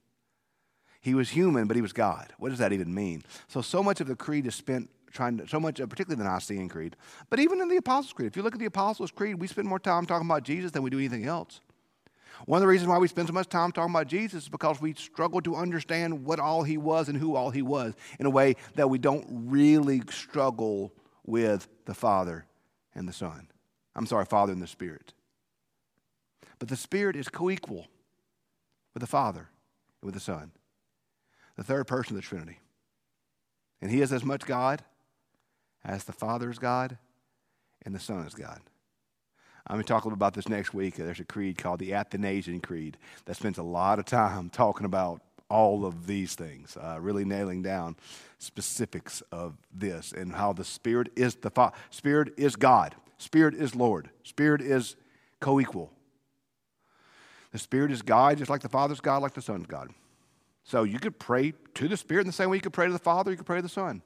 He 1.00 1.14
was 1.14 1.30
human, 1.30 1.66
but 1.66 1.76
he 1.76 1.82
was 1.82 1.92
God. 1.92 2.32
What 2.38 2.50
does 2.50 2.58
that 2.58 2.72
even 2.72 2.92
mean? 2.92 3.22
So, 3.46 3.60
so 3.60 3.82
much 3.82 4.00
of 4.00 4.08
the 4.08 4.16
creed 4.16 4.46
is 4.46 4.54
spent 4.54 4.90
trying 5.12 5.38
to, 5.38 5.48
so 5.48 5.58
much, 5.58 5.80
uh, 5.80 5.86
particularly 5.86 6.22
the 6.22 6.28
Nicene 6.28 6.68
Creed, 6.68 6.96
but 7.30 7.38
even 7.38 7.60
in 7.60 7.68
the 7.68 7.76
Apostles' 7.76 8.12
Creed. 8.12 8.26
If 8.26 8.36
you 8.36 8.42
look 8.42 8.54
at 8.54 8.60
the 8.60 8.66
Apostles' 8.66 9.10
Creed, 9.10 9.36
we 9.40 9.46
spend 9.46 9.68
more 9.68 9.78
time 9.78 10.06
talking 10.06 10.26
about 10.26 10.42
Jesus 10.42 10.70
than 10.70 10.82
we 10.82 10.90
do 10.90 10.98
anything 10.98 11.24
else. 11.24 11.60
One 12.46 12.58
of 12.58 12.60
the 12.60 12.68
reasons 12.68 12.88
why 12.88 12.98
we 12.98 13.08
spend 13.08 13.26
so 13.26 13.34
much 13.34 13.48
time 13.48 13.72
talking 13.72 13.92
about 13.92 14.06
Jesus 14.06 14.44
is 14.44 14.48
because 14.48 14.80
we 14.80 14.94
struggle 14.94 15.40
to 15.40 15.56
understand 15.56 16.24
what 16.24 16.38
all 16.38 16.62
he 16.62 16.76
was 16.76 17.08
and 17.08 17.18
who 17.18 17.34
all 17.34 17.50
he 17.50 17.62
was 17.62 17.94
in 18.20 18.26
a 18.26 18.30
way 18.30 18.54
that 18.76 18.88
we 18.88 18.98
don't 18.98 19.26
really 19.28 20.02
struggle 20.10 20.92
with 21.26 21.68
the 21.84 21.94
Father 21.94 22.46
and 22.94 23.08
the 23.08 23.12
Son. 23.12 23.48
I'm 23.96 24.06
sorry, 24.06 24.24
Father 24.24 24.52
and 24.52 24.62
the 24.62 24.68
Spirit. 24.68 25.14
But 26.58 26.68
the 26.68 26.76
Spirit 26.76 27.16
is 27.16 27.28
co 27.28 27.50
equal 27.50 27.86
with 28.94 29.00
the 29.00 29.06
Father 29.08 29.48
and 30.00 30.06
with 30.06 30.14
the 30.14 30.20
Son, 30.20 30.52
the 31.58 31.64
third 31.64 31.88
person 31.88 32.16
of 32.16 32.22
the 32.22 32.26
Trinity. 32.26 32.60
And 33.82 33.90
He 33.90 34.00
is 34.00 34.12
as 34.12 34.24
much 34.24 34.46
God 34.46 34.82
as 35.84 36.04
the 36.04 36.12
Father 36.12 36.48
is 36.50 36.58
God 36.58 36.96
and 37.84 37.92
the 37.92 37.98
Son 37.98 38.24
is 38.24 38.34
God. 38.34 38.60
I'm 39.66 39.74
going 39.74 39.82
to 39.82 39.88
talk 39.88 40.04
a 40.04 40.06
little 40.06 40.16
about 40.16 40.34
this 40.34 40.48
next 40.48 40.72
week. 40.72 40.94
There's 40.94 41.18
a 41.18 41.24
creed 41.24 41.58
called 41.58 41.80
the 41.80 41.94
Athanasian 41.94 42.60
Creed 42.60 42.96
that 43.24 43.34
spends 43.34 43.58
a 43.58 43.62
lot 43.62 43.98
of 43.98 44.04
time 44.04 44.50
talking 44.50 44.86
about 44.86 45.20
all 45.50 45.84
of 45.84 46.06
these 46.06 46.36
things, 46.36 46.76
uh, 46.76 46.98
really 47.00 47.24
nailing 47.24 47.62
down 47.62 47.96
specifics 48.38 49.20
of 49.32 49.56
this 49.74 50.12
and 50.12 50.32
how 50.32 50.52
the 50.52 50.64
Spirit 50.64 51.08
is 51.16 51.34
the 51.34 51.50
Father. 51.50 51.76
Spirit 51.90 52.34
is 52.36 52.54
God. 52.54 52.94
Spirit 53.18 53.54
is 53.54 53.74
Lord. 53.74 54.10
Spirit 54.22 54.62
is 54.62 54.94
co 55.40 55.58
equal. 55.58 55.90
The 57.50 57.58
Spirit 57.58 57.90
is 57.90 58.02
God, 58.02 58.38
just 58.38 58.50
like 58.50 58.62
the 58.62 58.68
Father's 58.68 59.00
God, 59.00 59.22
like 59.22 59.34
the 59.34 59.42
Son's 59.42 59.66
God. 59.66 59.90
So 60.68 60.82
you 60.82 60.98
could 60.98 61.18
pray 61.18 61.54
to 61.76 61.88
the 61.88 61.96
Spirit 61.96 62.20
in 62.20 62.26
the 62.26 62.32
same 62.34 62.50
way 62.50 62.58
you 62.58 62.60
could 62.60 62.74
pray 62.74 62.84
to 62.84 62.92
the 62.92 62.98
Father, 62.98 63.30
you 63.30 63.38
could 63.38 63.46
pray 63.46 63.56
to 63.56 63.62
the 63.62 63.70
Son. 63.70 64.02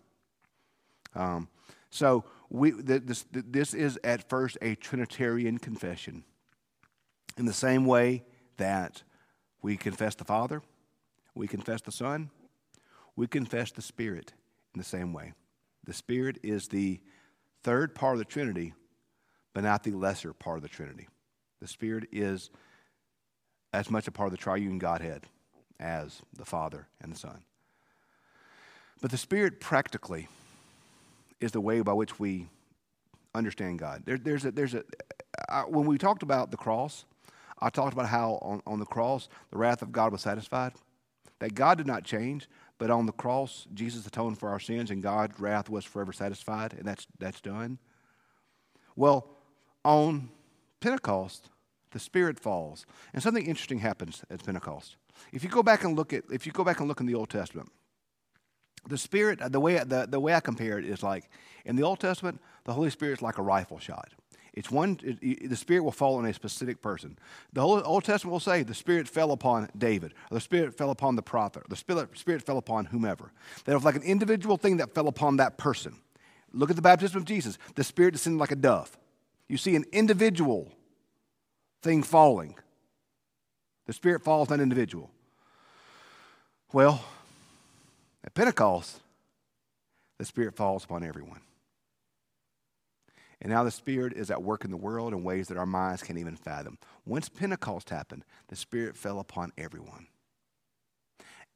Um, 1.13 1.49
so 1.91 2.23
we, 2.51 2.71
this, 2.71 3.25
this 3.33 3.75
is 3.75 3.99
at 4.05 4.29
first 4.29 4.59
a 4.63 4.77
Trinitarian 4.77 5.59
confession. 5.59 6.23
In 7.37 7.47
the 7.47 7.53
same 7.53 7.85
way 7.85 8.23
that 8.59 9.03
we 9.61 9.77
confess 9.77 10.15
the 10.15 10.25
Father, 10.25 10.63
we 11.35 11.49
confess 11.49 11.81
the 11.81 11.91
Son, 11.91 12.31
we 13.17 13.27
confess 13.27 13.73
the 13.73 13.83
Spirit 13.83 14.33
in 14.73 14.79
the 14.79 14.85
same 14.85 15.13
way. 15.13 15.33
The 15.83 15.93
Spirit 15.93 16.39
is 16.45 16.69
the 16.69 17.01
third 17.65 17.93
part 17.93 18.15
of 18.15 18.19
the 18.21 18.25
Trinity, 18.25 18.73
but 19.53 19.65
not 19.65 19.83
the 19.83 19.91
lesser 19.91 20.33
part 20.33 20.59
of 20.59 20.63
the 20.63 20.69
Trinity. 20.69 21.09
The 21.61 21.67
Spirit 21.67 22.05
is 22.13 22.51
as 23.73 23.91
much 23.91 24.07
a 24.07 24.13
part 24.13 24.29
of 24.29 24.31
the 24.31 24.37
triune 24.37 24.79
Godhead 24.79 25.27
as 25.83 26.23
the 26.37 26.45
Father 26.45 26.87
and 27.01 27.13
the 27.13 27.19
Son. 27.19 27.43
But 29.01 29.11
the 29.11 29.19
Spirit 29.19 29.61
practically 29.61 30.29
is 31.41 31.51
the 31.51 31.61
way 31.61 31.81
by 31.81 31.93
which 31.93 32.21
we 32.21 32.47
understand 33.35 33.81
God. 33.81 34.05
There, 34.07 34.17
there's 34.17 34.45
a, 34.45 34.53
there's 34.53 34.75
a, 34.75 34.85
I, 35.49 35.63
when 35.63 35.87
we 35.87 35.99
talked 35.99 36.23
about 36.23 36.51
the 36.53 36.57
cross, 36.57 37.05
I 37.59 37.69
talked 37.71 37.93
about 37.93 38.07
how 38.07 38.39
on, 38.43 38.63
on 38.67 38.79
the 38.79 38.87
cross 38.87 39.29
the 39.51 39.59
wrath 39.59 39.83
of 39.83 39.91
God 39.91 40.13
was 40.13 40.23
satisfied. 40.23 40.73
That 41.41 41.55
God 41.55 41.79
did 41.79 41.89
not 41.89 42.05
change, 42.05 42.49
but 42.79 42.91
on 42.91 43.07
the 43.07 43.13
cross, 43.13 43.67
Jesus 43.75 44.07
atoned 44.07 44.39
for 44.39 44.49
our 44.49 44.61
sins 44.61 44.93
and 44.93 45.03
God's 45.03 45.41
wrath 45.41 45.69
was 45.69 45.85
forever 45.85 46.13
satisfied, 46.13 46.73
and 46.75 46.85
that's, 46.85 47.09
that's 47.19 47.41
done. 47.41 47.79
Well, 48.95 49.29
on 49.85 50.29
Pentecost, 50.79 51.49
the 51.91 51.99
Spirit 51.99 52.39
falls, 52.39 52.87
and 53.13 53.23
something 53.23 53.45
interesting 53.45 53.81
happens 53.81 54.23
at 54.31 54.45
Pentecost. 54.45 54.97
If 55.33 55.43
you 55.45 55.51
go 55.51 55.63
back 55.63 55.85
and 55.85 55.97
look 55.97 56.13
at, 56.13 56.25
if 56.33 56.47
you 56.47 56.53
go 56.53 56.65
back 56.65 56.81
and 56.81 56.89
look 56.89 57.01
in 57.01 57.07
the 57.07 57.15
Old 57.15 57.31
Testament, 57.31 57.71
the 58.87 58.99
Spirit, 58.99 59.41
the 59.53 59.61
way, 59.61 59.79
the, 59.79 60.07
the 60.09 60.21
way 60.21 60.35
I 60.35 60.41
compare 60.41 60.79
it 60.79 60.85
is 60.85 61.03
like 61.03 61.31
in 61.65 61.77
the 61.77 61.83
Old 61.83 62.01
Testament, 62.01 62.41
the 62.65 62.73
Holy 62.73 62.91
Spirit 62.91 63.15
is 63.15 63.23
like 63.23 63.39
a 63.39 63.43
rifle 63.43 63.79
shot. 63.79 64.11
It's 64.55 64.71
one, 64.71 64.99
it, 65.03 65.49
the 65.49 65.57
Spirit 65.57 65.83
will 65.83 65.93
fall 65.93 66.17
on 66.17 66.27
a 66.27 66.35
specific 66.35 66.83
person. 66.83 67.19
The 67.53 67.63
Old, 67.63 68.05
Testament 68.05 68.33
will 68.33 68.41
say 68.41 68.63
the 68.63 68.75
Spirit 68.75 69.09
fell 69.09 69.33
upon 69.33 69.71
David, 69.77 70.13
the 70.31 70.41
Spirit 70.41 70.77
fell 70.77 70.91
upon 70.91 71.17
the 71.17 71.23
prophet, 71.23 71.63
the 71.69 71.77
Spirit, 71.77 72.19
Spirit 72.19 72.43
fell 72.43 72.59
upon 72.59 72.87
whomever. 72.87 73.33
That 73.65 73.75
was 73.75 73.85
like 73.85 73.97
an 73.97 74.03
individual 74.03 74.59
thing 74.59 74.77
that 74.77 74.95
fell 74.95 75.09
upon 75.09 75.37
that 75.39 75.57
person. 75.57 75.97
Look 76.53 76.69
at 76.69 76.77
the 76.77 76.83
baptism 76.83 77.17
of 77.17 77.25
Jesus. 77.25 77.57
The 77.77 77.85
Spirit 77.85 78.13
descended 78.13 78.39
like 78.39 78.51
a 78.51 78.57
dove. 78.57 78.99
You 79.49 79.57
see 79.57 79.75
an 79.75 79.85
individual 79.91 80.71
thing 81.81 82.03
falling. 82.03 82.57
The 83.87 83.93
Spirit 83.93 84.23
falls 84.23 84.51
on 84.51 84.55
an 84.55 84.63
individual. 84.63 85.11
Well, 86.73 87.05
at 88.25 88.35
Pentecost, 88.35 89.01
the 90.19 90.25
Spirit 90.25 90.55
falls 90.55 90.85
upon 90.85 91.03
everyone. 91.03 91.41
And 93.41 93.51
now 93.51 93.65
the 93.65 93.73
Spirit 93.73 94.13
is 94.13 94.31
at 94.31 94.43
work 94.43 94.65
in 94.65 94.71
the 94.71 94.77
world 94.77 95.13
in 95.13 95.25
ways 95.25 95.49
that 95.49 95.59
our 95.59 95.67
minds 95.67 96.03
can't 96.03 96.19
even 96.19 96.37
fathom. 96.37 96.79
Once 97.05 97.29
Pentecost 97.29 97.91
happened, 97.91 98.25
the 98.49 98.57
Spirit 98.57 98.97
fell 98.97 99.19
upon 99.19 99.53
everyone. 99.59 100.07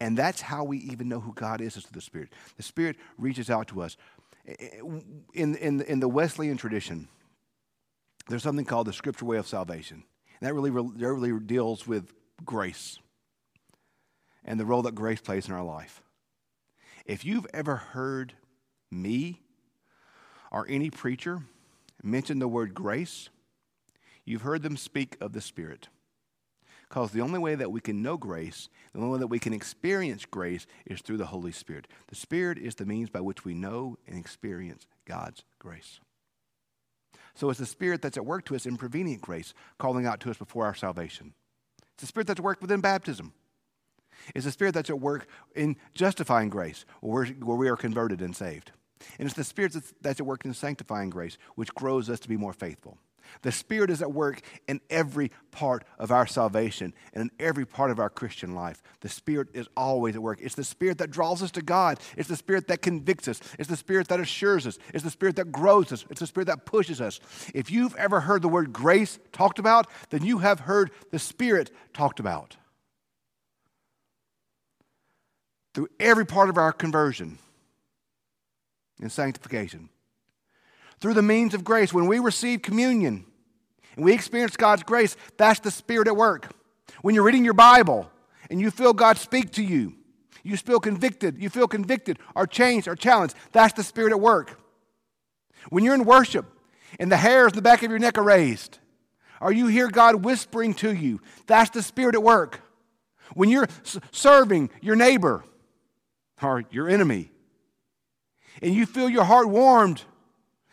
And 0.00 0.18
that's 0.18 0.40
how 0.40 0.64
we 0.64 0.78
even 0.78 1.09
know 1.09 1.21
who 1.21 1.33
God 1.33 1.61
is, 1.61 1.76
is 1.76 1.85
through 1.85 1.95
the 1.95 2.00
Spirit. 2.00 2.30
The 2.56 2.64
Spirit 2.64 2.97
reaches 3.16 3.49
out 3.49 3.68
to 3.68 3.83
us. 3.83 3.97
In, 5.33 5.54
in, 5.54 5.80
in 5.83 6.00
the 6.00 6.09
Wesleyan 6.09 6.56
tradition, 6.56 7.09
there's 8.28 8.42
something 8.42 8.64
called 8.64 8.88
the 8.88 8.92
Scripture 8.92 9.25
way 9.25 9.38
of 9.38 9.47
salvation. 9.47 10.02
And 10.40 10.48
that 10.48 10.54
really, 10.54 10.70
that 10.70 11.12
really 11.12 11.38
deals 11.40 11.86
with 11.86 12.12
grace 12.44 12.98
and 14.44 14.60
the 14.60 14.66
role 14.66 14.82
that 14.82 14.94
grace 14.94 15.20
plays 15.20 15.48
in 15.48 15.54
our 15.54 15.64
life. 15.64 16.02
If 17.04 17.24
you've 17.24 17.46
ever 17.52 17.76
heard 17.76 18.34
me 18.90 19.42
or 20.50 20.66
any 20.68 20.90
preacher 20.90 21.42
mention 22.02 22.38
the 22.38 22.48
word 22.48 22.74
grace, 22.74 23.28
you've 24.24 24.42
heard 24.42 24.62
them 24.62 24.76
speak 24.76 25.16
of 25.20 25.32
the 25.32 25.40
Spirit. 25.40 25.88
Because 26.88 27.10
the 27.10 27.20
only 27.20 27.40
way 27.40 27.56
that 27.56 27.72
we 27.72 27.80
can 27.80 28.00
know 28.00 28.16
grace, 28.16 28.68
the 28.92 29.00
only 29.00 29.12
way 29.14 29.18
that 29.18 29.26
we 29.26 29.40
can 29.40 29.52
experience 29.52 30.24
grace 30.24 30.66
is 30.86 31.00
through 31.00 31.16
the 31.16 31.26
Holy 31.26 31.50
Spirit. 31.50 31.88
The 32.06 32.14
Spirit 32.14 32.58
is 32.58 32.76
the 32.76 32.86
means 32.86 33.10
by 33.10 33.20
which 33.20 33.44
we 33.44 33.54
know 33.54 33.98
and 34.06 34.16
experience 34.16 34.86
God's 35.04 35.42
grace. 35.58 36.00
So 37.36 37.50
it's 37.50 37.60
the 37.60 37.66
Spirit 37.66 38.02
that's 38.02 38.16
at 38.16 38.26
work 38.26 38.44
to 38.46 38.56
us 38.56 38.66
in 38.66 38.76
prevenient 38.76 39.20
grace, 39.20 39.54
calling 39.78 40.06
out 40.06 40.20
to 40.20 40.30
us 40.30 40.38
before 40.38 40.64
our 40.64 40.74
salvation. 40.74 41.34
It's 41.92 42.00
the 42.00 42.06
Spirit 42.06 42.26
that's 42.26 42.40
at 42.40 42.44
work 42.44 42.60
within 42.60 42.80
baptism. 42.80 43.32
It's 44.34 44.46
the 44.46 44.50
Spirit 44.50 44.74
that's 44.74 44.90
at 44.90 45.00
work 45.00 45.28
in 45.54 45.76
justifying 45.94 46.48
grace, 46.48 46.84
where, 47.00 47.26
we 47.40 47.68
are 47.68 47.76
converted 47.76 48.22
and 48.22 48.34
saved. 48.34 48.72
And 49.18 49.26
it's 49.26 49.36
the 49.36 49.44
Spirit 49.44 49.76
that's 50.00 50.18
at 50.18 50.26
work 50.26 50.44
in 50.46 50.54
sanctifying 50.54 51.10
grace, 51.10 51.36
which 51.54 51.74
grows 51.74 52.08
us 52.08 52.18
to 52.20 52.28
be 52.28 52.38
more 52.38 52.54
faithful. 52.54 52.98
The 53.42 53.52
Spirit 53.52 53.90
is 53.90 54.02
at 54.02 54.12
work 54.12 54.40
in 54.66 54.80
every 54.90 55.30
part 55.50 55.85
of 55.99 56.11
our 56.11 56.26
salvation 56.26 56.95
and 57.12 57.23
in 57.23 57.30
every 57.38 57.64
part 57.64 57.90
of 57.90 57.99
our 57.99 58.11
Christian 58.11 58.54
life. 58.54 58.83
The 59.00 59.09
Spirit 59.09 59.49
is 59.54 59.68
always 59.76 60.14
at 60.16 60.23
work. 60.23 60.40
It's 60.42 60.54
the 60.54 60.64
Spirit 60.64 60.99
that 60.99 61.11
draws 61.11 61.42
us 61.42 61.50
to 61.52 61.62
God. 61.62 61.99
It's 62.16 62.28
the 62.28 62.37
Spirit 62.37 62.68
that 62.68 62.83
convicts 62.83 63.28
us. 63.28 63.40
It's 63.59 63.68
the 63.68 63.76
Spirit 63.76 64.09
that 64.09 64.21
assures 64.21 64.66
us. 64.66 64.78
It's 64.92 65.04
the 65.04 65.11
Spirit 65.11 65.37
that 65.37 65.52
grows 65.52 65.92
us. 65.92 66.04
It's 66.11 66.21
the 66.21 66.26
Spirit 66.26 66.47
that 66.47 66.64
pushes 66.66 67.00
us. 67.00 67.21
If 67.54 67.71
you've 67.71 67.97
ever 67.97 68.21
heard 68.21 68.42
the 68.42 68.49
word 68.49 68.73
grace 68.73 69.18
talked 69.33 69.59
about, 69.59 69.87
then 70.11 70.25
you 70.25 70.38
have 70.38 70.61
heard 70.61 70.90
the 71.11 71.18
Spirit 71.18 71.71
talked 71.92 72.21
about. 72.21 72.56
through 75.76 75.88
every 76.00 76.25
part 76.25 76.49
of 76.49 76.56
our 76.56 76.73
conversion 76.73 77.37
and 78.99 79.12
sanctification. 79.12 79.90
Through 81.00 81.14
the 81.14 81.22
means 81.22 81.54
of 81.54 81.64
grace, 81.64 81.92
when 81.92 82.06
we 82.06 82.18
receive 82.18 82.62
communion 82.62 83.24
and 83.96 84.04
we 84.04 84.12
experience 84.12 84.56
God's 84.56 84.82
grace, 84.82 85.16
that's 85.36 85.60
the 85.60 85.70
Spirit 85.70 86.08
at 86.08 86.16
work. 86.16 86.52
When 87.02 87.14
you're 87.14 87.24
reading 87.24 87.44
your 87.44 87.54
Bible 87.54 88.10
and 88.50 88.60
you 88.60 88.70
feel 88.70 88.92
God 88.92 89.18
speak 89.18 89.52
to 89.52 89.62
you, 89.62 89.94
you 90.42 90.56
feel 90.56 90.80
convicted, 90.80 91.42
you 91.42 91.50
feel 91.50 91.68
convicted 91.68 92.18
or 92.34 92.46
changed 92.46 92.88
or 92.88 92.94
challenged, 92.94 93.34
that's 93.52 93.74
the 93.74 93.82
Spirit 93.82 94.12
at 94.12 94.20
work. 94.20 94.58
When 95.68 95.84
you're 95.84 95.94
in 95.94 96.04
worship 96.04 96.46
and 97.00 97.10
the 97.10 97.16
hairs 97.16 97.52
in 97.52 97.56
the 97.56 97.62
back 97.62 97.82
of 97.82 97.90
your 97.90 97.98
neck 97.98 98.16
are 98.16 98.22
raised, 98.22 98.78
Or 99.40 99.52
you 99.52 99.66
hear 99.66 99.88
God 99.88 100.24
whispering 100.24 100.74
to 100.74 100.94
you. 100.94 101.20
That's 101.46 101.70
the 101.70 101.82
Spirit 101.82 102.14
at 102.14 102.22
work. 102.22 102.60
When 103.34 103.48
you're 103.48 103.68
serving 104.12 104.70
your 104.80 104.96
neighbor 104.96 105.44
or 106.40 106.64
your 106.70 106.88
enemy, 106.88 107.30
and 108.62 108.74
you 108.74 108.86
feel 108.86 109.08
your 109.08 109.24
heart 109.24 109.48
warmed, 109.48 110.02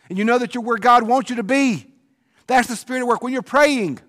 and 0.08 0.18
you 0.18 0.24
know 0.24 0.38
that 0.38 0.54
you're 0.54 0.64
where 0.64 0.76
God 0.76 1.04
wants 1.04 1.30
you 1.30 1.36
to 1.36 1.42
be, 1.42 1.86
that's 2.46 2.68
the 2.68 2.76
Spirit 2.76 3.02
of 3.02 3.08
work. 3.08 3.22
When 3.22 3.32
you're 3.32 3.42
praying, 3.42 4.00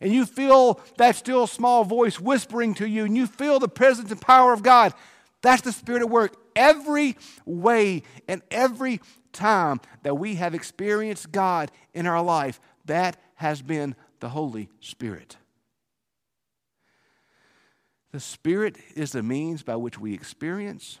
and 0.00 0.12
you 0.12 0.26
feel 0.26 0.80
that 0.96 1.16
still 1.16 1.46
small 1.46 1.84
voice 1.84 2.20
whispering 2.20 2.74
to 2.74 2.88
you, 2.88 3.04
and 3.04 3.16
you 3.16 3.26
feel 3.26 3.58
the 3.58 3.68
presence 3.68 4.10
and 4.10 4.20
power 4.20 4.52
of 4.52 4.62
God, 4.62 4.94
that's 5.42 5.62
the 5.62 5.72
Spirit 5.72 6.02
of 6.02 6.10
work. 6.10 6.36
Every 6.54 7.16
way 7.44 8.02
and 8.26 8.42
every 8.50 9.00
time 9.32 9.80
that 10.02 10.14
we 10.14 10.36
have 10.36 10.54
experienced 10.54 11.32
God 11.32 11.70
in 11.94 12.06
our 12.06 12.22
life, 12.22 12.60
that 12.86 13.16
has 13.36 13.62
been 13.62 13.94
the 14.20 14.30
Holy 14.30 14.68
Spirit. 14.80 15.36
The 18.12 18.20
Spirit 18.20 18.78
is 18.96 19.12
the 19.12 19.22
means 19.22 19.62
by 19.62 19.76
which 19.76 19.98
we 19.98 20.14
experience 20.14 20.98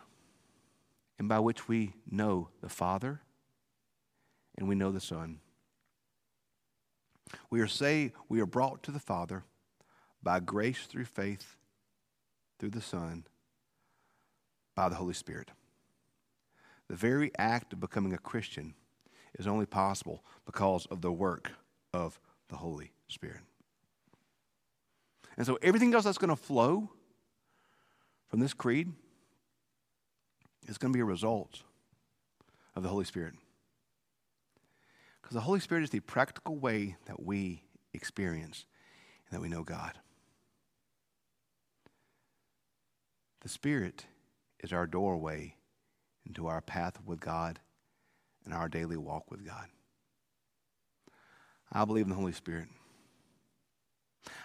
and 1.18 1.28
by 1.28 1.38
which 1.38 1.66
we 1.66 1.94
know 2.08 2.48
the 2.60 2.68
Father 2.68 3.22
and 4.58 4.68
we 4.68 4.74
know 4.74 4.90
the 4.90 5.00
Son. 5.00 5.38
We 7.48 7.60
are 7.60 7.68
saved, 7.68 8.14
we 8.28 8.40
are 8.40 8.46
brought 8.46 8.82
to 8.82 8.90
the 8.90 8.98
Father 8.98 9.44
by 10.22 10.40
grace 10.40 10.86
through 10.86 11.04
faith 11.04 11.56
through 12.58 12.70
the 12.70 12.80
Son 12.80 13.24
by 14.74 14.88
the 14.88 14.96
Holy 14.96 15.14
Spirit. 15.14 15.50
The 16.88 16.96
very 16.96 17.30
act 17.38 17.72
of 17.72 17.80
becoming 17.80 18.12
a 18.12 18.18
Christian 18.18 18.74
is 19.38 19.46
only 19.46 19.66
possible 19.66 20.24
because 20.44 20.86
of 20.86 21.02
the 21.02 21.12
work 21.12 21.52
of 21.92 22.18
the 22.48 22.56
Holy 22.56 22.92
Spirit. 23.06 23.40
And 25.36 25.46
so 25.46 25.58
everything 25.62 25.94
else 25.94 26.04
that's 26.04 26.18
going 26.18 26.30
to 26.30 26.36
flow 26.36 26.90
from 28.28 28.40
this 28.40 28.54
creed 28.54 28.90
is 30.66 30.78
going 30.78 30.92
to 30.92 30.96
be 30.96 31.02
a 31.02 31.04
result 31.04 31.62
of 32.74 32.82
the 32.82 32.88
Holy 32.88 33.04
Spirit. 33.04 33.34
Because 35.28 35.42
the 35.42 35.44
Holy 35.44 35.60
Spirit 35.60 35.84
is 35.84 35.90
the 35.90 36.00
practical 36.00 36.56
way 36.56 36.96
that 37.04 37.22
we 37.22 37.62
experience 37.92 38.64
and 39.28 39.36
that 39.36 39.42
we 39.42 39.50
know 39.50 39.62
God. 39.62 39.92
The 43.42 43.50
Spirit 43.50 44.06
is 44.60 44.72
our 44.72 44.86
doorway 44.86 45.56
into 46.24 46.46
our 46.46 46.62
path 46.62 46.96
with 47.04 47.20
God 47.20 47.58
and 48.46 48.54
our 48.54 48.70
daily 48.70 48.96
walk 48.96 49.30
with 49.30 49.44
God. 49.44 49.66
I 51.70 51.84
believe 51.84 52.04
in 52.04 52.08
the 52.10 52.16
Holy 52.16 52.32
Spirit. 52.32 52.68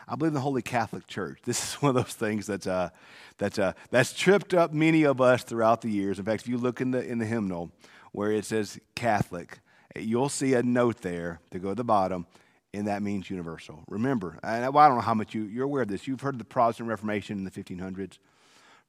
I 0.05 0.15
believe 0.15 0.31
in 0.31 0.33
the 0.33 0.41
Holy 0.41 0.61
Catholic 0.61 1.07
Church. 1.07 1.39
This 1.45 1.63
is 1.63 1.73
one 1.81 1.95
of 1.95 2.03
those 2.03 2.13
things 2.13 2.45
that's, 2.45 2.67
uh, 2.67 2.89
that's, 3.37 3.57
uh, 3.57 3.71
that's 3.89 4.11
tripped 4.11 4.53
up 4.53 4.73
many 4.73 5.03
of 5.03 5.21
us 5.21 5.43
throughout 5.43 5.79
the 5.79 5.89
years. 5.89 6.19
In 6.19 6.25
fact, 6.25 6.41
if 6.41 6.49
you 6.49 6.57
look 6.57 6.81
in 6.81 6.91
the, 6.91 7.01
in 7.01 7.19
the 7.19 7.25
hymnal 7.25 7.71
where 8.11 8.33
it 8.33 8.43
says 8.43 8.81
Catholic, 8.95 9.59
you'll 9.95 10.29
see 10.29 10.53
a 10.53 10.63
note 10.63 11.01
there 11.01 11.39
to 11.51 11.59
go 11.59 11.69
to 11.69 11.75
the 11.75 11.83
bottom, 11.83 12.25
and 12.73 12.88
that 12.88 13.01
means 13.01 13.29
universal. 13.29 13.83
Remember, 13.88 14.39
and 14.43 14.65
I 14.65 14.88
don't 14.88 14.95
know 14.95 15.01
how 15.01 15.13
much 15.13 15.33
you, 15.33 15.43
you're 15.43 15.65
aware 15.65 15.83
of 15.83 15.88
this. 15.88 16.07
You've 16.07 16.21
heard 16.21 16.35
of 16.35 16.39
the 16.39 16.45
Protestant 16.45 16.89
Reformation 16.89 17.38
in 17.38 17.43
the 17.43 17.51
1500s. 17.51 18.17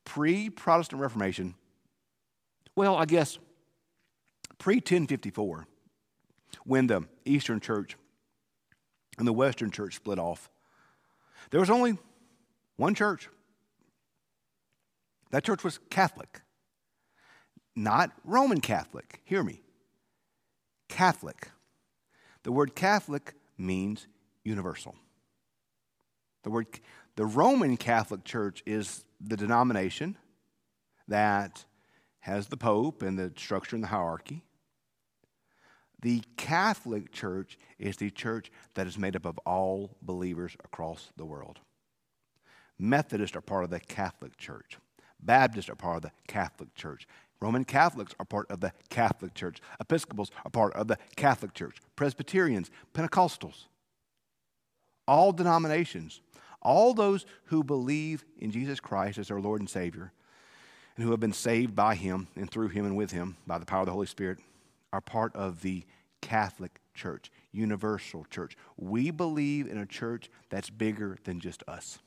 Pre 0.05 0.51
Protestant 0.51 1.01
Reformation, 1.01 1.55
well, 2.77 2.97
I 2.97 3.05
guess 3.05 3.39
pre 4.59 4.77
1054, 4.77 5.67
when 6.65 6.87
the 6.87 7.03
Eastern 7.25 7.61
Church 7.61 7.97
and 9.19 9.27
the 9.27 9.33
Western 9.33 9.71
Church 9.71 9.97
split 9.97 10.19
off, 10.19 10.51
there 11.51 11.61
was 11.61 11.71
only 11.71 11.99
one 12.77 12.95
church. 12.95 13.29
That 15.31 15.45
church 15.45 15.65
was 15.65 15.79
Catholic, 15.91 16.43
not 17.75 18.13
Roman 18.25 18.61
Catholic. 18.61 19.21
Hear 19.25 19.43
me. 19.43 19.64
Catholic. 20.95 21.51
The 22.45 22.53
word 22.53 22.77
Catholic 22.77 23.35
means 23.59 24.07
universal. 24.45 24.95
The 26.45 26.51
word 26.51 26.67
the 27.17 27.27
Roman 27.27 27.77
Catholic 27.77 28.23
Church 28.23 28.63
is 28.65 29.05
the 29.21 29.37
denomination 29.37 30.17
that 31.09 31.65
has 32.21 32.47
the 32.47 32.57
Pope 32.57 33.03
and 33.03 33.19
the 33.19 33.33
structure 33.37 33.75
and 33.75 33.83
the 33.83 33.89
hierarchy. 33.89 34.45
The 36.01 36.23
Catholic 36.37 37.11
Church 37.11 37.59
is 37.77 37.97
the 37.97 38.11
church 38.11 38.53
that 38.75 38.87
is 38.87 38.97
made 38.97 39.17
up 39.17 39.27
of 39.27 39.37
all 39.39 39.97
believers 40.01 40.57
across 40.63 41.11
the 41.17 41.25
world. 41.25 41.59
Methodists 42.79 43.37
are 43.37 43.41
part 43.41 43.65
of 43.65 43.71
the 43.71 43.81
Catholic 43.81 44.37
Church. 44.37 44.79
Baptists 45.21 45.69
are 45.69 45.75
part 45.75 45.97
of 45.97 46.03
the 46.03 46.13
Catholic 46.29 46.73
Church. 46.77 47.09
Roman 47.41 47.65
Catholics 47.65 48.15
are 48.19 48.25
part 48.25 48.51
of 48.51 48.61
the 48.61 48.73
Catholic 48.89 49.35
Church. 49.35 49.61
Episcopals 49.81 50.31
are 50.45 50.51
part 50.51 50.73
of 50.75 50.89
the 50.89 50.99
Catholic 51.17 51.53
Church. 51.55 51.79
Presbyterians, 51.97 52.71
Pentecostals, 52.95 53.65
all 55.07 55.33
denominations, 55.33 56.21
all 56.63 56.95
those 56.95 57.27
who 57.47 57.63
believe 57.63 58.25
in 58.39 58.51
Jesus 58.51 58.81
Christ 58.81 59.19
as 59.19 59.29
their 59.29 59.41
Lord 59.41 59.61
and 59.61 59.69
Savior 59.69 60.13
and 60.97 61.05
who 61.05 61.11
have 61.11 61.21
been 61.21 61.33
saved 61.33 61.75
by 61.75 61.95
Him 61.95 62.29
and 62.37 62.51
through 62.51 62.69
Him 62.69 62.87
and 62.87 62.97
with 62.97 63.11
Him 63.11 63.37
by 63.47 63.59
the 63.59 63.67
power 63.67 63.81
of 63.81 63.87
the 63.87 63.93
Holy 63.93 64.07
Spirit 64.07 64.39
are 64.93 65.01
part 65.01 65.35
of 65.35 65.63
the 65.63 65.85
Catholic 66.21 66.81
Church, 66.95 67.31
universal 67.53 68.25
church. 68.31 68.57
We 68.77 69.11
believe 69.11 69.67
in 69.67 69.77
a 69.77 69.87
church 69.87 70.31
that's 70.49 70.71
bigger 70.71 71.19
than 71.25 71.41
just 71.41 71.63
us. 71.67 71.99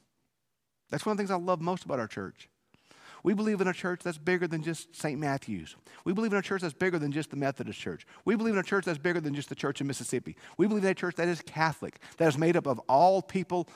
That's 0.90 1.06
one 1.06 1.12
of 1.12 1.18
the 1.18 1.22
things 1.22 1.32
I 1.32 1.36
love 1.36 1.62
most 1.62 1.84
about 1.84 2.00
our 2.00 2.08
church. 2.08 2.50
We 3.28 3.34
believe 3.34 3.60
in 3.60 3.68
a 3.68 3.74
church 3.74 4.04
that's 4.06 4.18
bigger 4.18 4.48
than 4.48 4.64
just 4.64 4.96
St. 4.96 5.20
Matthew's. 5.20 5.76
We 6.06 6.14
believe 6.14 6.32
in 6.32 6.40
a 6.40 6.42
church 6.42 6.62
that's 6.62 6.74
bigger 6.74 6.98
than 6.98 7.12
just 7.12 7.30
the 7.30 7.36
Methodist 7.36 7.78
Church. 7.78 8.08
We 8.24 8.38
believe 8.38 8.54
in 8.54 8.60
a 8.62 8.64
church 8.64 8.86
that's 8.86 8.98
bigger 8.98 9.20
than 9.20 9.36
just 9.36 9.50
the 9.50 9.56
Church 9.56 9.82
in 9.82 9.88
Mississippi. 9.88 10.38
We 10.58 10.66
believe 10.66 10.86
in 10.86 10.92
a 10.92 10.94
church 10.94 11.16
that 11.16 11.28
is 11.28 11.42
Catholic, 11.42 12.00
that 12.20 12.30
is 12.30 12.38
made 12.38 12.56
up 12.56 12.66
of 12.66 12.80
all 12.88 13.22
people 13.22 13.68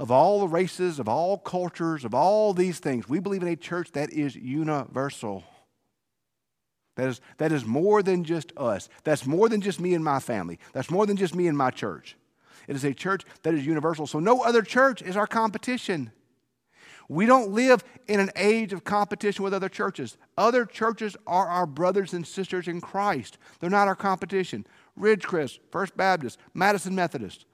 of 0.00 0.10
all 0.10 0.40
the 0.40 0.48
races, 0.48 0.98
of 0.98 1.08
all 1.08 1.38
cultures, 1.38 2.04
of 2.04 2.12
all 2.12 2.52
these 2.52 2.80
things. 2.80 3.08
We 3.08 3.20
believe 3.20 3.42
in 3.42 3.48
a 3.48 3.54
church 3.54 3.92
that 3.92 4.10
is 4.10 4.34
universal. 4.34 5.44
That 6.96 7.08
is, 7.10 7.20
that 7.36 7.52
is 7.52 7.64
more 7.64 8.02
than 8.02 8.24
just 8.24 8.52
us. 8.56 8.88
That's 9.04 9.24
more 9.24 9.48
than 9.48 9.60
just 9.60 9.78
me 9.78 9.94
and 9.94 10.02
my 10.02 10.18
family. 10.18 10.58
That's 10.72 10.90
more 10.90 11.06
than 11.06 11.16
just 11.16 11.36
me 11.36 11.46
and 11.46 11.56
my 11.56 11.70
church. 11.70 12.16
It 12.66 12.74
is 12.74 12.82
a 12.82 12.94
church 12.94 13.24
that 13.44 13.54
is 13.54 13.64
universal. 13.64 14.08
So 14.08 14.18
no 14.18 14.42
other 14.42 14.62
church 14.62 15.02
is 15.02 15.16
our 15.16 15.28
competition. 15.28 16.10
We 17.08 17.24
don't 17.24 17.52
live 17.52 17.82
in 18.06 18.20
an 18.20 18.30
age 18.36 18.74
of 18.74 18.84
competition 18.84 19.42
with 19.42 19.54
other 19.54 19.70
churches. 19.70 20.18
Other 20.36 20.66
churches 20.66 21.16
are 21.26 21.48
our 21.48 21.66
brothers 21.66 22.12
and 22.12 22.26
sisters 22.26 22.68
in 22.68 22.82
Christ. 22.82 23.38
They're 23.60 23.70
not 23.70 23.88
our 23.88 23.96
competition. 23.96 24.66
Ridgecrest, 24.98 25.60
First 25.72 25.96
Baptist, 25.96 26.38
Madison 26.52 26.94
Methodist, 26.94 27.46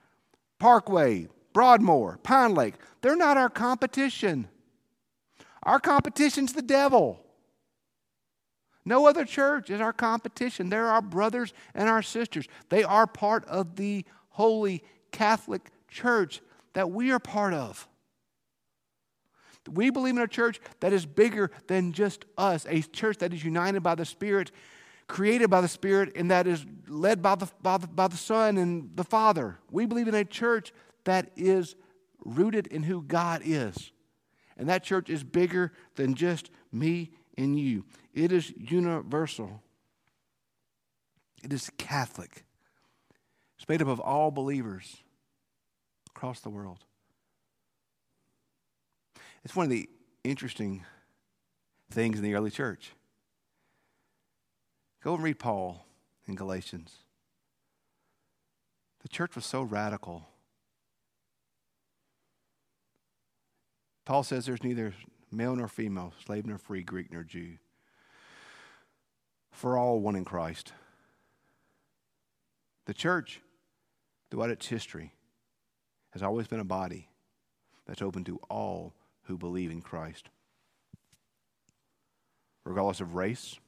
Parkway, 0.58 1.28
Broadmoor, 1.52 2.18
Pine 2.22 2.54
Lake, 2.54 2.74
they're 3.00 3.16
not 3.16 3.36
our 3.36 3.48
competition. 3.48 4.48
Our 5.62 5.78
competition's 5.78 6.52
the 6.52 6.62
devil. 6.62 7.20
No 8.84 9.06
other 9.06 9.24
church 9.24 9.70
is 9.70 9.80
our 9.80 9.92
competition. 9.92 10.68
They're 10.68 10.88
our 10.88 11.00
brothers 11.00 11.54
and 11.74 11.88
our 11.88 12.02
sisters. 12.02 12.48
They 12.68 12.82
are 12.82 13.06
part 13.06 13.44
of 13.46 13.76
the 13.76 14.04
holy 14.30 14.82
Catholic 15.12 15.70
Church 15.88 16.42
that 16.72 16.90
we 16.90 17.12
are 17.12 17.20
part 17.20 17.54
of. 17.54 17.88
We 19.70 19.90
believe 19.90 20.16
in 20.16 20.22
a 20.22 20.28
church 20.28 20.60
that 20.80 20.92
is 20.92 21.06
bigger 21.06 21.50
than 21.66 21.92
just 21.92 22.24
us, 22.36 22.66
a 22.68 22.82
church 22.82 23.18
that 23.18 23.32
is 23.32 23.44
united 23.44 23.82
by 23.82 23.94
the 23.94 24.04
Spirit, 24.04 24.50
created 25.08 25.48
by 25.50 25.60
the 25.60 25.68
Spirit, 25.68 26.12
and 26.16 26.30
that 26.30 26.46
is 26.46 26.64
led 26.86 27.22
by 27.22 27.34
the, 27.34 27.50
by 27.62 27.78
the, 27.78 27.86
by 27.86 28.08
the 28.08 28.16
Son 28.16 28.58
and 28.58 28.90
the 28.96 29.04
Father. 29.04 29.58
We 29.70 29.86
believe 29.86 30.08
in 30.08 30.14
a 30.14 30.24
church 30.24 30.72
that 31.04 31.30
is 31.36 31.76
rooted 32.24 32.66
in 32.66 32.82
who 32.82 33.02
God 33.02 33.42
is. 33.44 33.92
And 34.56 34.68
that 34.68 34.84
church 34.84 35.10
is 35.10 35.24
bigger 35.24 35.72
than 35.96 36.14
just 36.14 36.50
me 36.72 37.10
and 37.36 37.58
you, 37.58 37.84
it 38.12 38.30
is 38.30 38.52
universal, 38.56 39.62
it 41.42 41.52
is 41.52 41.70
Catholic. 41.78 42.44
It's 43.58 43.68
made 43.68 43.82
up 43.82 43.88
of 43.88 44.00
all 44.00 44.30
believers 44.30 44.96
across 46.10 46.40
the 46.40 46.50
world. 46.50 46.84
It's 49.44 49.54
one 49.54 49.64
of 49.64 49.70
the 49.70 49.88
interesting 50.22 50.84
things 51.90 52.18
in 52.18 52.24
the 52.24 52.34
early 52.34 52.50
church. 52.50 52.92
Go 55.02 55.14
and 55.14 55.22
read 55.22 55.38
Paul 55.38 55.84
in 56.26 56.34
Galatians. 56.34 56.96
The 59.02 59.08
church 59.08 59.34
was 59.34 59.44
so 59.44 59.62
radical 59.62 60.26
Paul 64.04 64.22
says 64.22 64.44
there's 64.44 64.62
neither 64.62 64.94
male 65.30 65.56
nor 65.56 65.68
female, 65.68 66.12
slave 66.24 66.46
nor 66.46 66.58
free, 66.58 66.82
Greek 66.82 67.12
nor 67.12 67.22
Jew. 67.22 67.56
For 69.50 69.78
all 69.78 70.00
one 70.00 70.16
in 70.16 70.24
Christ. 70.24 70.72
The 72.86 72.94
church, 72.94 73.40
throughout 74.30 74.50
its 74.50 74.66
history, 74.66 75.12
has 76.10 76.22
always 76.22 76.48
been 76.48 76.60
a 76.60 76.64
body 76.64 77.08
that's 77.86 78.02
open 78.02 78.24
to 78.24 78.38
all 78.50 78.92
who 79.24 79.38
believe 79.38 79.70
in 79.70 79.80
Christ, 79.80 80.28
regardless 82.64 83.00
of 83.00 83.14
race, 83.14 83.58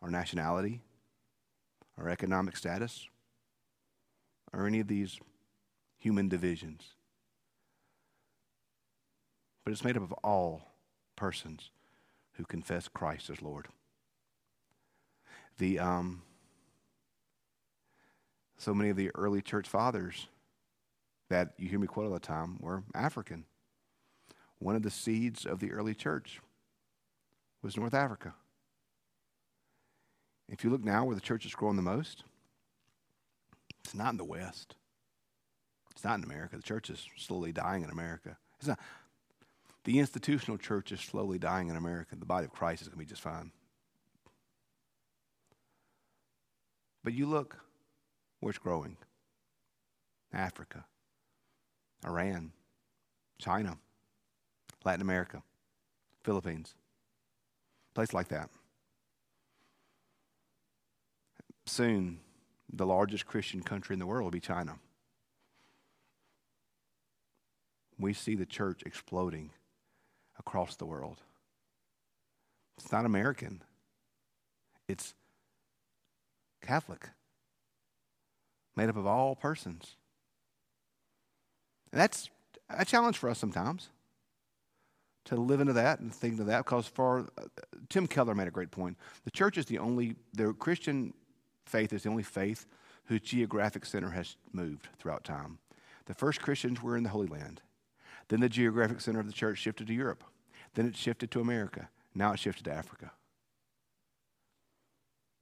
or 0.00 0.10
nationality, 0.10 0.80
or 1.98 2.08
economic 2.08 2.56
status, 2.56 3.08
or 4.52 4.66
any 4.66 4.80
of 4.80 4.88
these 4.88 5.18
human 5.98 6.28
divisions. 6.28 6.94
But 9.64 9.72
it's 9.72 9.84
made 9.84 9.96
up 9.96 10.02
of 10.02 10.12
all 10.24 10.62
persons 11.16 11.70
who 12.32 12.44
confess 12.44 12.88
Christ 12.88 13.28
as 13.28 13.42
Lord. 13.42 13.68
The, 15.58 15.78
um, 15.78 16.22
so 18.56 18.72
many 18.72 18.88
of 18.88 18.96
the 18.96 19.10
early 19.14 19.42
church 19.42 19.68
fathers 19.68 20.28
that 21.28 21.52
you 21.58 21.68
hear 21.68 21.78
me 21.78 21.86
quote 21.86 22.06
all 22.06 22.12
the 22.12 22.20
time 22.20 22.56
were 22.60 22.82
African. 22.94 23.44
One 24.60 24.76
of 24.76 24.82
the 24.82 24.90
seeds 24.90 25.44
of 25.46 25.58
the 25.58 25.72
early 25.72 25.94
church 25.94 26.40
was 27.62 27.76
North 27.76 27.94
Africa. 27.94 28.34
If 30.48 30.62
you 30.62 30.70
look 30.70 30.84
now 30.84 31.04
where 31.04 31.14
the 31.14 31.20
church 31.20 31.46
is 31.46 31.54
growing 31.54 31.76
the 31.76 31.82
most, 31.82 32.24
it's 33.82 33.94
not 33.94 34.10
in 34.10 34.16
the 34.18 34.24
West. 34.24 34.76
It's 35.90 36.04
not 36.04 36.18
in 36.18 36.24
America. 36.24 36.56
The 36.56 36.62
church 36.62 36.90
is 36.90 37.06
slowly 37.16 37.52
dying 37.52 37.82
in 37.82 37.90
America. 37.90 38.36
It's 38.58 38.68
not. 38.68 38.78
The 39.84 39.98
institutional 39.98 40.58
church 40.58 40.92
is 40.92 41.00
slowly 41.00 41.38
dying 41.38 41.68
in 41.68 41.76
America. 41.76 42.14
The 42.16 42.26
body 42.26 42.44
of 42.44 42.52
Christ 42.52 42.82
is 42.82 42.88
going 42.88 42.98
to 42.98 43.04
be 43.04 43.08
just 43.08 43.22
fine. 43.22 43.50
But 47.02 47.14
you 47.14 47.26
look 47.26 47.56
where 48.40 48.50
it's 48.50 48.58
growing 48.58 48.98
Africa, 50.32 50.84
Iran, 52.04 52.52
China, 53.38 53.78
Latin 54.84 55.02
America, 55.02 55.42
Philippines, 56.22 56.74
place 57.94 58.12
like 58.12 58.28
that. 58.28 58.48
Soon, 61.66 62.20
the 62.72 62.86
largest 62.86 63.26
Christian 63.26 63.62
country 63.62 63.94
in 63.94 64.00
the 64.00 64.06
world 64.06 64.24
will 64.24 64.30
be 64.30 64.40
China. 64.40 64.76
We 67.98 68.12
see 68.14 68.34
the 68.34 68.46
church 68.46 68.82
exploding 68.86 69.50
across 70.38 70.76
the 70.76 70.86
world. 70.86 71.18
It's 72.78 72.90
not 72.90 73.04
American, 73.04 73.62
it's 74.88 75.14
Catholic, 76.62 77.08
made 78.74 78.88
up 78.88 78.96
of 78.96 79.06
all 79.06 79.36
persons. 79.36 79.96
And 81.92 82.00
that's 82.00 82.30
a 82.70 82.84
challenge 82.84 83.18
for 83.18 83.28
us 83.28 83.38
sometimes 83.38 83.90
to 85.26 85.36
live 85.36 85.60
into 85.60 85.72
that 85.74 86.00
and 86.00 86.12
think 86.12 86.40
of 86.40 86.46
that 86.46 86.64
because 86.64 86.86
for 86.86 87.28
Tim 87.88 88.06
Keller 88.06 88.34
made 88.34 88.48
a 88.48 88.52
great 88.52 88.70
point. 88.70 88.96
The 89.24 89.30
church 89.30 89.58
is 89.58 89.66
the 89.66 89.78
only, 89.78 90.16
the 90.32 90.52
Christian 90.54 91.14
faith 91.66 91.92
is 91.92 92.04
the 92.04 92.10
only 92.10 92.22
faith 92.22 92.66
whose 93.04 93.20
geographic 93.20 93.84
center 93.84 94.10
has 94.10 94.36
moved 94.52 94.88
throughout 94.98 95.24
time. 95.24 95.58
The 96.06 96.14
first 96.14 96.40
Christians 96.40 96.82
were 96.82 96.96
in 96.96 97.02
the 97.02 97.10
Holy 97.10 97.26
Land. 97.26 97.60
Then 98.28 98.40
the 98.40 98.48
geographic 98.48 99.00
center 99.00 99.20
of 99.20 99.26
the 99.26 99.32
church 99.32 99.58
shifted 99.58 99.88
to 99.88 99.94
Europe. 99.94 100.24
Then 100.74 100.86
it 100.86 100.96
shifted 100.96 101.30
to 101.32 101.40
America. 101.40 101.88
Now 102.14 102.32
it 102.32 102.38
shifted 102.38 102.64
to 102.64 102.72
Africa. 102.72 103.12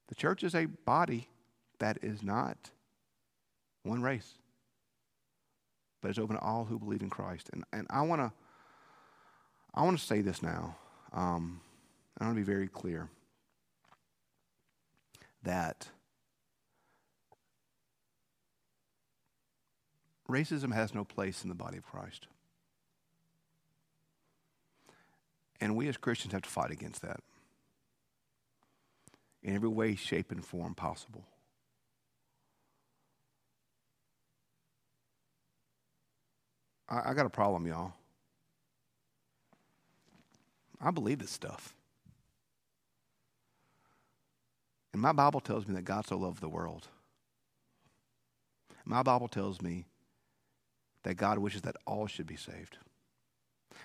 The 0.08 0.14
church 0.14 0.42
is 0.42 0.54
a 0.54 0.66
body 0.66 1.28
that 1.78 1.98
is 2.02 2.22
not 2.22 2.70
one 3.82 4.02
race, 4.02 4.34
but 6.00 6.10
is 6.10 6.18
open 6.18 6.36
to 6.36 6.42
all 6.42 6.64
who 6.64 6.78
believe 6.78 7.02
in 7.02 7.10
Christ. 7.10 7.50
And, 7.52 7.64
and 7.72 7.86
I 7.90 8.02
want 8.02 8.22
to 8.22 8.32
I 9.74 9.82
want 9.82 9.98
to 9.98 10.04
say 10.04 10.20
this 10.20 10.42
now. 10.42 10.76
Um, 11.12 11.60
I 12.18 12.24
want 12.24 12.36
to 12.36 12.40
be 12.40 12.44
very 12.44 12.68
clear 12.68 13.08
that 15.42 15.88
racism 20.28 20.74
has 20.74 20.94
no 20.94 21.04
place 21.04 21.42
in 21.42 21.48
the 21.48 21.54
body 21.54 21.78
of 21.78 21.86
Christ. 21.86 22.26
And 25.60 25.74
we 25.76 25.88
as 25.88 25.96
Christians 25.96 26.32
have 26.32 26.42
to 26.42 26.48
fight 26.48 26.70
against 26.70 27.02
that 27.02 27.20
in 29.42 29.54
every 29.54 29.68
way, 29.68 29.94
shape, 29.94 30.30
and 30.30 30.44
form 30.44 30.74
possible. 30.74 31.24
I, 36.88 37.10
I 37.10 37.14
got 37.14 37.26
a 37.26 37.30
problem, 37.30 37.66
y'all. 37.66 37.92
I 40.80 40.90
believe 40.90 41.18
this 41.18 41.30
stuff. 41.30 41.74
And 44.92 45.02
my 45.02 45.12
Bible 45.12 45.40
tells 45.40 45.66
me 45.66 45.74
that 45.74 45.84
God 45.84 46.06
so 46.06 46.16
loved 46.16 46.40
the 46.40 46.48
world. 46.48 46.88
My 48.84 49.02
Bible 49.02 49.28
tells 49.28 49.60
me 49.60 49.84
that 51.02 51.14
God 51.14 51.38
wishes 51.38 51.62
that 51.62 51.76
all 51.86 52.06
should 52.06 52.26
be 52.26 52.36
saved. 52.36 52.78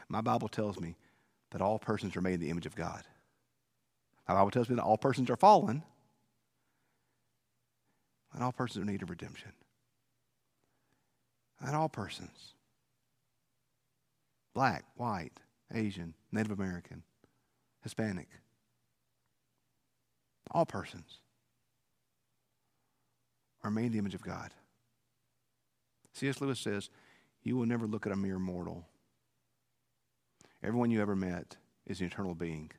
My 0.08 0.21
Bible 0.21 0.47
tells 0.47 0.79
me 0.79 0.95
that 1.51 1.62
all 1.62 1.77
persons 1.77 2.15
are 2.15 2.21
made 2.21 2.36
in 2.36 2.39
the 2.39 2.49
image 2.49 2.65
of 2.65 2.75
God. 2.75 3.03
My 4.27 4.36
Bible 4.36 4.51
tells 4.51 4.69
me 4.69 4.75
that 4.75 4.82
all 4.82 4.97
persons 4.97 5.29
are 5.29 5.36
fallen, 5.36 5.84
and 8.34 8.43
all 8.43 8.51
persons 8.51 8.79
are 8.79 8.88
in 8.88 8.91
need 8.91 9.03
of 9.03 9.10
redemption. 9.10 9.51
And 11.60 11.75
all 11.75 11.89
persons 11.89 12.53
black, 14.53 14.86
white, 14.95 15.32
Asian, 15.71 16.13
Native 16.32 16.52
American, 16.52 17.04
Hispanic 17.82 18.28
all 20.52 20.65
persons 20.65 21.19
are 23.63 23.71
made 23.71 23.88
in 23.88 23.91
the 23.93 23.97
image 23.97 24.13
of 24.13 24.21
God. 24.21 24.52
C.S. 26.13 26.41
Lewis 26.41 26.60
says, 26.60 26.89
You 27.41 27.58
will 27.58 27.65
never 27.65 27.88
look 27.88 28.06
at 28.06 28.12
a 28.12 28.15
mere 28.15 28.38
mortal 28.38 28.86
Everyone 30.63 30.91
you 30.91 31.02
ever 31.02 31.15
met 31.15 31.58
is 31.86 31.99
an 31.99 32.08
eternal 32.08 32.36
being 32.36 32.71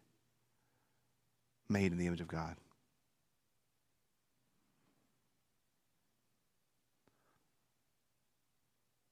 made 1.68 1.92
in 1.92 1.98
the 1.98 2.06
image 2.06 2.22
of 2.22 2.28
God. 2.28 2.56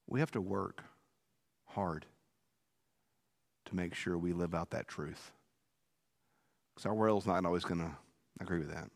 We 0.07 0.21
have 0.21 0.31
to 0.31 0.41
work 0.41 0.83
hard 1.67 2.07
to 3.73 3.77
make 3.77 3.95
sure 3.95 4.17
we 4.17 4.33
live 4.33 4.55
out 4.55 4.71
that 4.71 4.87
truth. 4.87 5.33
Because 6.75 6.87
our 6.87 6.95
world's 6.95 7.27
not 7.27 7.45
always 7.45 7.65
going 7.65 7.81
to 7.81 7.91
agree 8.41 8.61
with 8.61 8.71
that. 8.71 8.89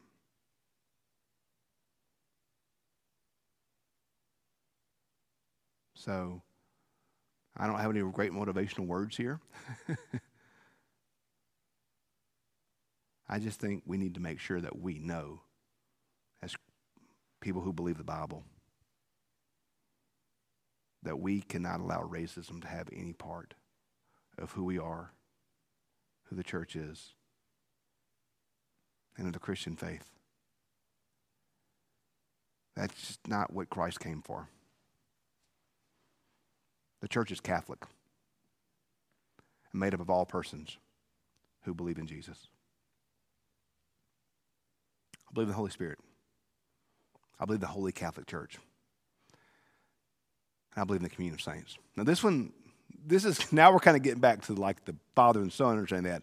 So, 5.95 6.41
I 7.57 7.67
don't 7.67 7.81
have 7.81 7.91
any 7.91 8.01
great 8.13 8.33
motivational 8.33 8.87
words 8.87 9.17
here. 9.17 9.41
I 13.29 13.41
just 13.41 13.59
think 13.59 13.83
we 13.87 13.97
need 13.97 14.15
to 14.15 14.21
make 14.21 14.39
sure 14.39 14.61
that 14.61 14.79
we 14.79 15.01
know, 15.01 15.41
as 16.43 16.55
people 17.41 17.63
who 17.63 17.73
believe 17.73 17.99
the 17.99 18.05
Bible, 18.05 18.45
that 21.03 21.19
we 21.19 21.41
cannot 21.41 21.81
allow 21.81 22.03
racism 22.03 22.63
to 22.63 22.69
have 22.69 22.89
any 22.93 23.13
part 23.13 23.55
of 24.39 24.53
who 24.53 24.65
we 24.65 24.79
are, 24.79 25.13
who 26.25 26.37
the 26.37 26.43
church 26.43 26.77
is, 26.77 27.15
and 29.17 29.27
of 29.27 29.33
the 29.33 29.39
Christian 29.39 29.77
faith. 29.77 30.11
That's 32.75 33.19
not 33.27 33.53
what 33.53 33.71
Christ 33.71 34.01
came 34.01 34.21
for. 34.21 34.49
The 37.01 37.09
church 37.09 37.31
is 37.31 37.41
Catholic 37.41 37.81
and 39.73 39.81
made 39.81 39.95
up 39.95 40.01
of 40.01 40.11
all 40.11 40.27
persons 40.27 40.77
who 41.63 41.75
believe 41.75 41.99
in 41.99 42.07
Jesus. 42.07 42.49
I 45.29 45.33
believe 45.33 45.49
in 45.49 45.53
the 45.53 45.57
Holy 45.57 45.71
Spirit. 45.71 45.99
I 47.39 47.45
believe 47.45 47.61
the 47.61 47.67
Holy 47.67 47.93
Catholic 47.93 48.27
Church. 48.27 48.59
And 50.75 50.83
I 50.83 50.85
believe 50.85 51.01
in 51.01 51.05
the 51.05 51.11
communion 51.11 51.35
of 51.35 51.41
saints. 51.41 51.77
Now, 51.97 52.05
this 52.05 52.23
one, 52.23 52.53
this 53.07 53.25
is 53.25 53.53
now 53.53 53.73
we're 53.73 53.79
kind 53.79 53.97
of 53.97 54.03
getting 54.03 54.21
back 54.21 54.43
to 54.47 54.55
like 54.55 54.85
the 54.85 54.95
Father 55.15 55.41
and 55.41 55.53
Son, 55.53 55.73
understanding 55.73 56.13
that. 56.13 56.23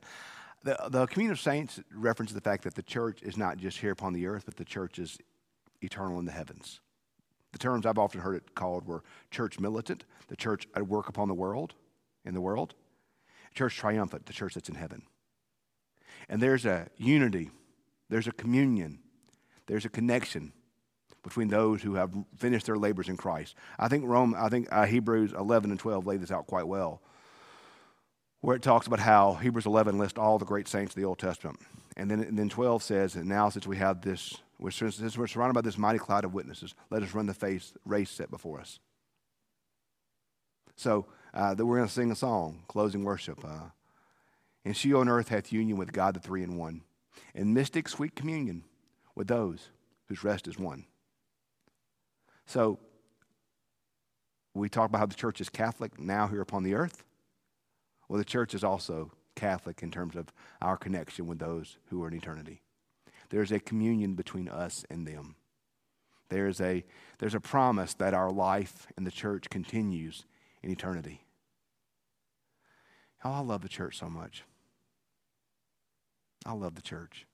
The, 0.64 0.90
the 0.90 1.08
communion 1.08 1.34
of 1.34 1.42
saints 1.42 1.82
references 1.94 2.34
the 2.34 2.42
fact 2.42 2.64
that 2.64 2.76
the 2.76 2.84
church 2.84 3.22
is 3.22 3.36
not 3.36 3.58
just 3.58 3.80
here 3.80 3.92
upon 3.92 4.14
the 4.14 4.28
earth, 4.28 4.44
but 4.46 4.56
the 4.56 4.64
church 4.64 4.98
is 4.98 5.18
eternal 5.82 6.20
in 6.20 6.26
the 6.26 6.32
heavens. 6.32 6.80
The 7.52 7.58
terms 7.58 7.86
I've 7.86 7.98
often 7.98 8.22
heard 8.22 8.36
it 8.36 8.56
called 8.56 8.88
were 8.88 9.04
church 9.30 9.60
militant, 9.60 10.06
the 10.30 10.38
church 10.38 10.68
at 10.76 10.88
work 10.88 11.10
upon 11.10 11.28
the 11.28 11.34
world, 11.34 11.74
in 12.24 12.34
the 12.34 12.40
world, 12.40 12.76
church 13.54 13.76
triumphant, 13.76 14.26
the 14.26 14.34
church 14.34 14.54
that's 14.54 14.70
in 14.70 14.76
heaven. 14.76 15.04
And 16.30 16.42
there's 16.42 16.66
a 16.66 16.88
unity, 16.98 17.52
there's 18.10 18.28
a 18.28 18.32
communion, 18.32 19.00
there's 19.68 19.86
a 19.86 19.90
connection 19.90 20.54
between 21.24 21.48
those 21.48 21.82
who 21.82 21.96
have 21.96 22.14
finished 22.38 22.66
their 22.66 22.78
labors 22.78 23.10
in 23.10 23.18
Christ. 23.18 23.56
I 23.80 23.88
think 23.88 24.06
Rome, 24.06 24.36
I 24.38 24.50
think 24.50 24.68
uh, 24.72 24.86
Hebrews 24.86 25.34
11 25.34 25.72
and 25.72 25.80
12 25.80 26.06
lay 26.06 26.18
this 26.18 26.32
out 26.32 26.48
quite 26.48 26.68
well, 26.68 27.02
where 28.42 28.56
it 28.56 28.62
talks 28.62 28.88
about 28.88 29.00
how 29.00 29.34
Hebrews 29.36 29.66
11 29.66 29.98
lists 29.98 30.20
all 30.20 30.38
the 30.38 30.46
great 30.46 30.68
saints 30.68 30.92
of 30.92 30.96
the 30.96 31.06
Old 31.06 31.20
Testament. 31.20 31.60
And 31.96 32.12
then, 32.12 32.20
and 32.22 32.38
then 32.38 32.50
12 32.50 32.84
says, 32.84 33.16
and 33.16 33.28
now 33.28 33.50
since 33.50 33.66
we 33.66 33.78
have 33.78 34.02
this, 34.02 34.38
we're, 34.60 34.72
since 34.72 35.18
we're 35.18 35.28
surrounded 35.28 35.54
by 35.54 35.62
this 35.62 35.78
mighty 35.78 36.00
cloud 36.00 36.26
of 36.26 36.34
witnesses, 36.34 36.76
let 36.90 37.04
us 37.04 37.14
run 37.14 37.26
the 37.26 37.34
face, 37.34 37.74
race 37.86 38.10
set 38.10 38.30
before 38.30 38.60
us. 38.60 38.80
So 40.76 41.06
uh, 41.34 41.54
that 41.54 41.66
we're 41.66 41.78
going 41.78 41.88
to 41.88 41.94
sing 41.94 42.12
a 42.12 42.16
song, 42.16 42.64
closing 42.68 43.04
worship. 43.04 43.46
Uh, 43.46 43.70
and 44.66 44.76
she 44.76 44.94
on 44.94 45.08
earth 45.08 45.30
hath 45.30 45.54
union 45.54 45.78
with 45.78 45.94
God 45.94 46.16
the 46.16 46.20
three 46.20 46.44
in 46.44 46.58
one, 46.58 46.82
and 47.36 47.54
mystic 47.54 47.88
sweet 47.88 48.16
communion 48.16 48.64
with 49.16 49.28
those 49.28 49.70
whose 50.08 50.24
rest 50.24 50.48
is 50.48 50.58
won. 50.58 50.86
So 52.54 52.78
we 54.54 54.70
talk 54.70 54.90
about 54.90 55.00
how 55.00 55.08
the 55.08 55.16
church 55.16 55.42
is 55.42 55.50
Catholic 55.50 56.00
now 56.00 56.28
here 56.28 56.42
upon 56.42 56.62
the 56.62 56.76
earth. 56.76 57.04
Well, 58.08 58.20
the 58.20 58.24
church 58.24 58.54
is 58.54 58.64
also 58.64 59.12
Catholic 59.36 59.82
in 59.82 59.90
terms 59.90 60.16
of 60.16 60.32
our 60.62 60.78
connection 60.78 61.26
with 61.26 61.40
those 61.40 61.80
who 61.88 62.04
are 62.04 62.10
in 62.10 62.14
eternity. 62.14 62.62
There's 63.32 63.52
a 63.52 63.60
communion 63.60 64.14
between 64.14 64.48
us 64.48 64.86
and 64.92 65.08
them. 65.08 65.34
There's 66.30 66.62
a, 66.62 66.86
there's 67.18 67.34
a 67.34 67.40
promise 67.40 67.96
that 67.96 68.14
our 68.14 68.30
life 68.30 68.86
in 69.00 69.04
the 69.04 69.10
church 69.10 69.50
continues 69.50 70.26
in 70.62 70.70
eternity. 70.70 71.26
Oh, 73.26 73.32
I 73.32 73.40
love 73.40 73.64
the 73.64 73.68
church 73.68 73.98
so 73.98 74.10
much. 74.10 74.44
I 76.46 76.54
love 76.54 76.76
the 76.76 76.84
church. 76.84 77.26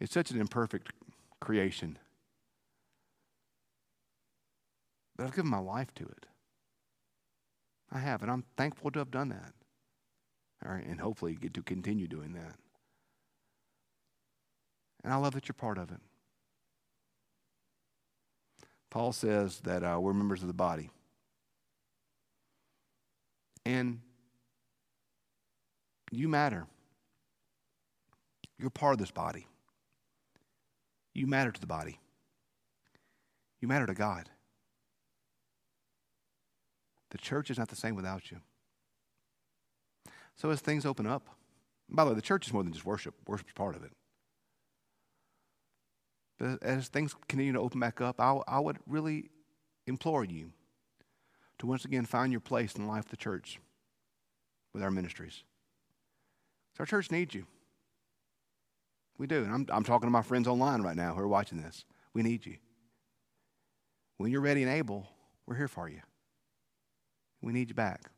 It's 0.00 0.14
such 0.14 0.30
an 0.30 0.40
imperfect 0.40 0.94
creation. 1.40 1.98
But 5.16 5.24
I've 5.24 5.34
given 5.34 5.50
my 5.50 5.58
life 5.58 5.92
to 5.96 6.04
it. 6.04 6.26
I 7.90 7.98
have, 7.98 8.22
and 8.22 8.30
I'm 8.30 8.44
thankful 8.56 8.90
to 8.92 8.98
have 8.98 9.10
done 9.10 9.28
that. 9.28 9.52
All 10.64 10.72
right, 10.72 10.86
and 10.86 11.00
hopefully 11.00 11.34
get 11.34 11.54
to 11.54 11.62
continue 11.62 12.06
doing 12.06 12.32
that. 12.34 12.54
And 15.04 15.12
I 15.12 15.16
love 15.16 15.34
that 15.34 15.48
you're 15.48 15.54
part 15.54 15.78
of 15.78 15.90
it. 15.90 16.00
Paul 18.90 19.12
says 19.12 19.60
that 19.60 19.82
uh, 19.82 19.98
we're 20.00 20.12
members 20.12 20.42
of 20.42 20.48
the 20.48 20.54
body. 20.54 20.90
And 23.64 24.00
you 26.10 26.28
matter. 26.28 26.66
You're 28.58 28.70
part 28.70 28.92
of 28.92 28.98
this 28.98 29.10
body. 29.10 29.46
You 31.14 31.26
matter 31.26 31.50
to 31.50 31.60
the 31.60 31.66
body. 31.66 31.98
You 33.60 33.68
matter 33.68 33.86
to 33.86 33.94
God. 33.94 34.28
The 37.12 37.18
church 37.18 37.50
is 37.50 37.58
not 37.58 37.68
the 37.68 37.76
same 37.76 37.94
without 37.94 38.30
you. 38.30 38.38
So 40.34 40.48
as 40.48 40.60
things 40.60 40.86
open 40.86 41.06
up, 41.06 41.28
by 41.90 42.04
the 42.04 42.10
way, 42.10 42.16
the 42.16 42.22
church 42.22 42.46
is 42.46 42.54
more 42.54 42.62
than 42.62 42.72
just 42.72 42.86
worship. 42.86 43.14
Worship 43.26 43.48
is 43.48 43.52
part 43.52 43.76
of 43.76 43.84
it. 43.84 43.92
But 46.38 46.62
as 46.62 46.88
things 46.88 47.14
continue 47.28 47.52
to 47.52 47.60
open 47.60 47.78
back 47.78 48.00
up, 48.00 48.18
I, 48.18 48.40
I 48.48 48.58
would 48.58 48.78
really 48.86 49.28
implore 49.86 50.24
you 50.24 50.52
to 51.58 51.66
once 51.66 51.84
again 51.84 52.06
find 52.06 52.32
your 52.32 52.40
place 52.40 52.74
in 52.74 52.82
the 52.82 52.88
life 52.88 53.04
of 53.04 53.10
the 53.10 53.16
church 53.18 53.60
with 54.72 54.82
our 54.82 54.90
ministries. 54.90 55.44
Our 56.80 56.86
church 56.86 57.10
needs 57.10 57.34
you. 57.34 57.46
We 59.18 59.26
do. 59.26 59.44
And 59.44 59.52
I'm, 59.52 59.66
I'm 59.70 59.84
talking 59.84 60.06
to 60.06 60.10
my 60.10 60.22
friends 60.22 60.48
online 60.48 60.80
right 60.80 60.96
now 60.96 61.12
who 61.12 61.20
are 61.20 61.28
watching 61.28 61.60
this. 61.60 61.84
We 62.14 62.22
need 62.22 62.46
you. 62.46 62.56
When 64.16 64.30
you're 64.30 64.40
ready 64.40 64.62
and 64.62 64.72
able, 64.72 65.06
we're 65.46 65.56
here 65.56 65.68
for 65.68 65.90
you. 65.90 66.00
We 67.42 67.52
need 67.52 67.68
you 67.68 67.74
back 67.74 68.10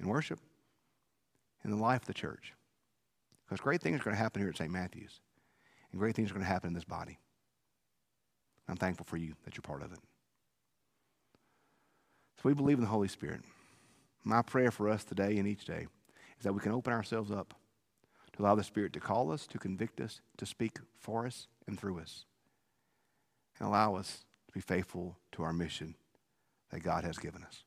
in 0.00 0.08
worship, 0.08 0.38
in 1.64 1.70
the 1.70 1.76
life 1.76 2.02
of 2.02 2.06
the 2.06 2.14
church. 2.14 2.52
Because 3.44 3.60
great 3.60 3.82
things 3.82 4.00
are 4.00 4.04
going 4.04 4.16
to 4.16 4.22
happen 4.22 4.40
here 4.40 4.48
at 4.48 4.56
St. 4.56 4.70
Matthew's, 4.70 5.20
and 5.90 6.00
great 6.00 6.16
things 6.16 6.30
are 6.30 6.34
going 6.34 6.44
to 6.44 6.50
happen 6.50 6.68
in 6.68 6.74
this 6.74 6.84
body. 6.84 7.18
I'm 8.68 8.76
thankful 8.76 9.04
for 9.04 9.16
you 9.16 9.34
that 9.44 9.56
you're 9.56 9.62
part 9.62 9.82
of 9.82 9.92
it. 9.92 9.98
So 12.36 12.48
we 12.48 12.54
believe 12.54 12.78
in 12.78 12.84
the 12.84 12.90
Holy 12.90 13.08
Spirit. 13.08 13.40
My 14.24 14.42
prayer 14.42 14.70
for 14.70 14.88
us 14.88 15.04
today 15.04 15.36
and 15.38 15.46
each 15.46 15.64
day 15.64 15.86
is 16.38 16.44
that 16.44 16.52
we 16.52 16.60
can 16.60 16.72
open 16.72 16.92
ourselves 16.92 17.30
up 17.30 17.54
to 18.32 18.42
allow 18.42 18.54
the 18.54 18.64
Spirit 18.64 18.92
to 18.94 19.00
call 19.00 19.30
us, 19.30 19.46
to 19.48 19.58
convict 19.58 20.00
us, 20.00 20.20
to 20.38 20.46
speak 20.46 20.78
for 20.98 21.26
us 21.26 21.48
and 21.66 21.78
through 21.78 21.98
us, 21.98 22.24
and 23.58 23.68
allow 23.68 23.96
us 23.96 24.24
to 24.46 24.52
be 24.54 24.60
faithful 24.60 25.18
to 25.32 25.42
our 25.42 25.52
mission 25.52 25.96
that 26.70 26.82
God 26.82 27.04
has 27.04 27.18
given 27.18 27.42
us. 27.42 27.64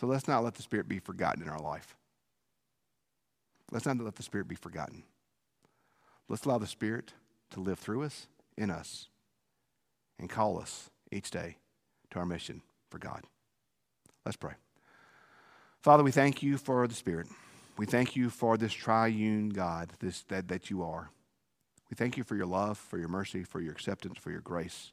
So 0.00 0.06
let's 0.06 0.28
not 0.28 0.44
let 0.44 0.54
the 0.54 0.62
Spirit 0.62 0.88
be 0.88 1.00
forgotten 1.00 1.42
in 1.42 1.48
our 1.48 1.60
life. 1.60 1.96
Let's 3.72 3.84
not 3.84 3.98
let 3.98 4.14
the 4.14 4.22
Spirit 4.22 4.48
be 4.48 4.54
forgotten. 4.54 5.02
Let's 6.28 6.44
allow 6.44 6.58
the 6.58 6.66
Spirit 6.66 7.12
to 7.50 7.60
live 7.60 7.78
through 7.78 8.04
us, 8.04 8.28
in 8.56 8.70
us, 8.70 9.08
and 10.18 10.30
call 10.30 10.60
us 10.60 10.90
each 11.10 11.30
day 11.30 11.56
to 12.10 12.18
our 12.18 12.26
mission 12.26 12.62
for 12.90 12.98
God. 12.98 13.22
Let's 14.24 14.36
pray. 14.36 14.54
Father, 15.80 16.02
we 16.02 16.12
thank 16.12 16.42
you 16.42 16.58
for 16.58 16.86
the 16.86 16.94
Spirit. 16.94 17.26
We 17.76 17.86
thank 17.86 18.14
you 18.14 18.30
for 18.30 18.56
this 18.56 18.72
triune 18.72 19.50
God 19.50 19.92
this, 20.00 20.22
that, 20.28 20.48
that 20.48 20.70
you 20.70 20.82
are. 20.82 21.10
We 21.90 21.94
thank 21.94 22.16
you 22.16 22.24
for 22.24 22.36
your 22.36 22.46
love, 22.46 22.78
for 22.78 22.98
your 22.98 23.08
mercy, 23.08 23.42
for 23.42 23.60
your 23.60 23.72
acceptance, 23.72 24.18
for 24.18 24.30
your 24.30 24.40
grace, 24.40 24.92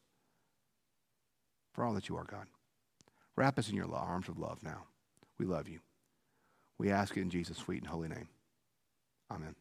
for 1.74 1.84
all 1.84 1.94
that 1.94 2.08
you 2.10 2.16
are, 2.16 2.24
God. 2.24 2.48
Wrap 3.36 3.60
us 3.60 3.70
in 3.70 3.76
your 3.76 3.94
arms 3.94 4.30
of 4.30 4.40
love 4.40 4.64
now. 4.64 4.84
We 5.40 5.46
love 5.46 5.68
you. 5.68 5.80
We 6.78 6.92
ask 6.92 7.16
it 7.18 7.22
in 7.22 7.30
Jesus' 7.30 7.58
sweet 7.58 7.82
and 7.82 7.90
holy 7.90 8.10
name. 8.10 8.28
Amen. 9.32 9.56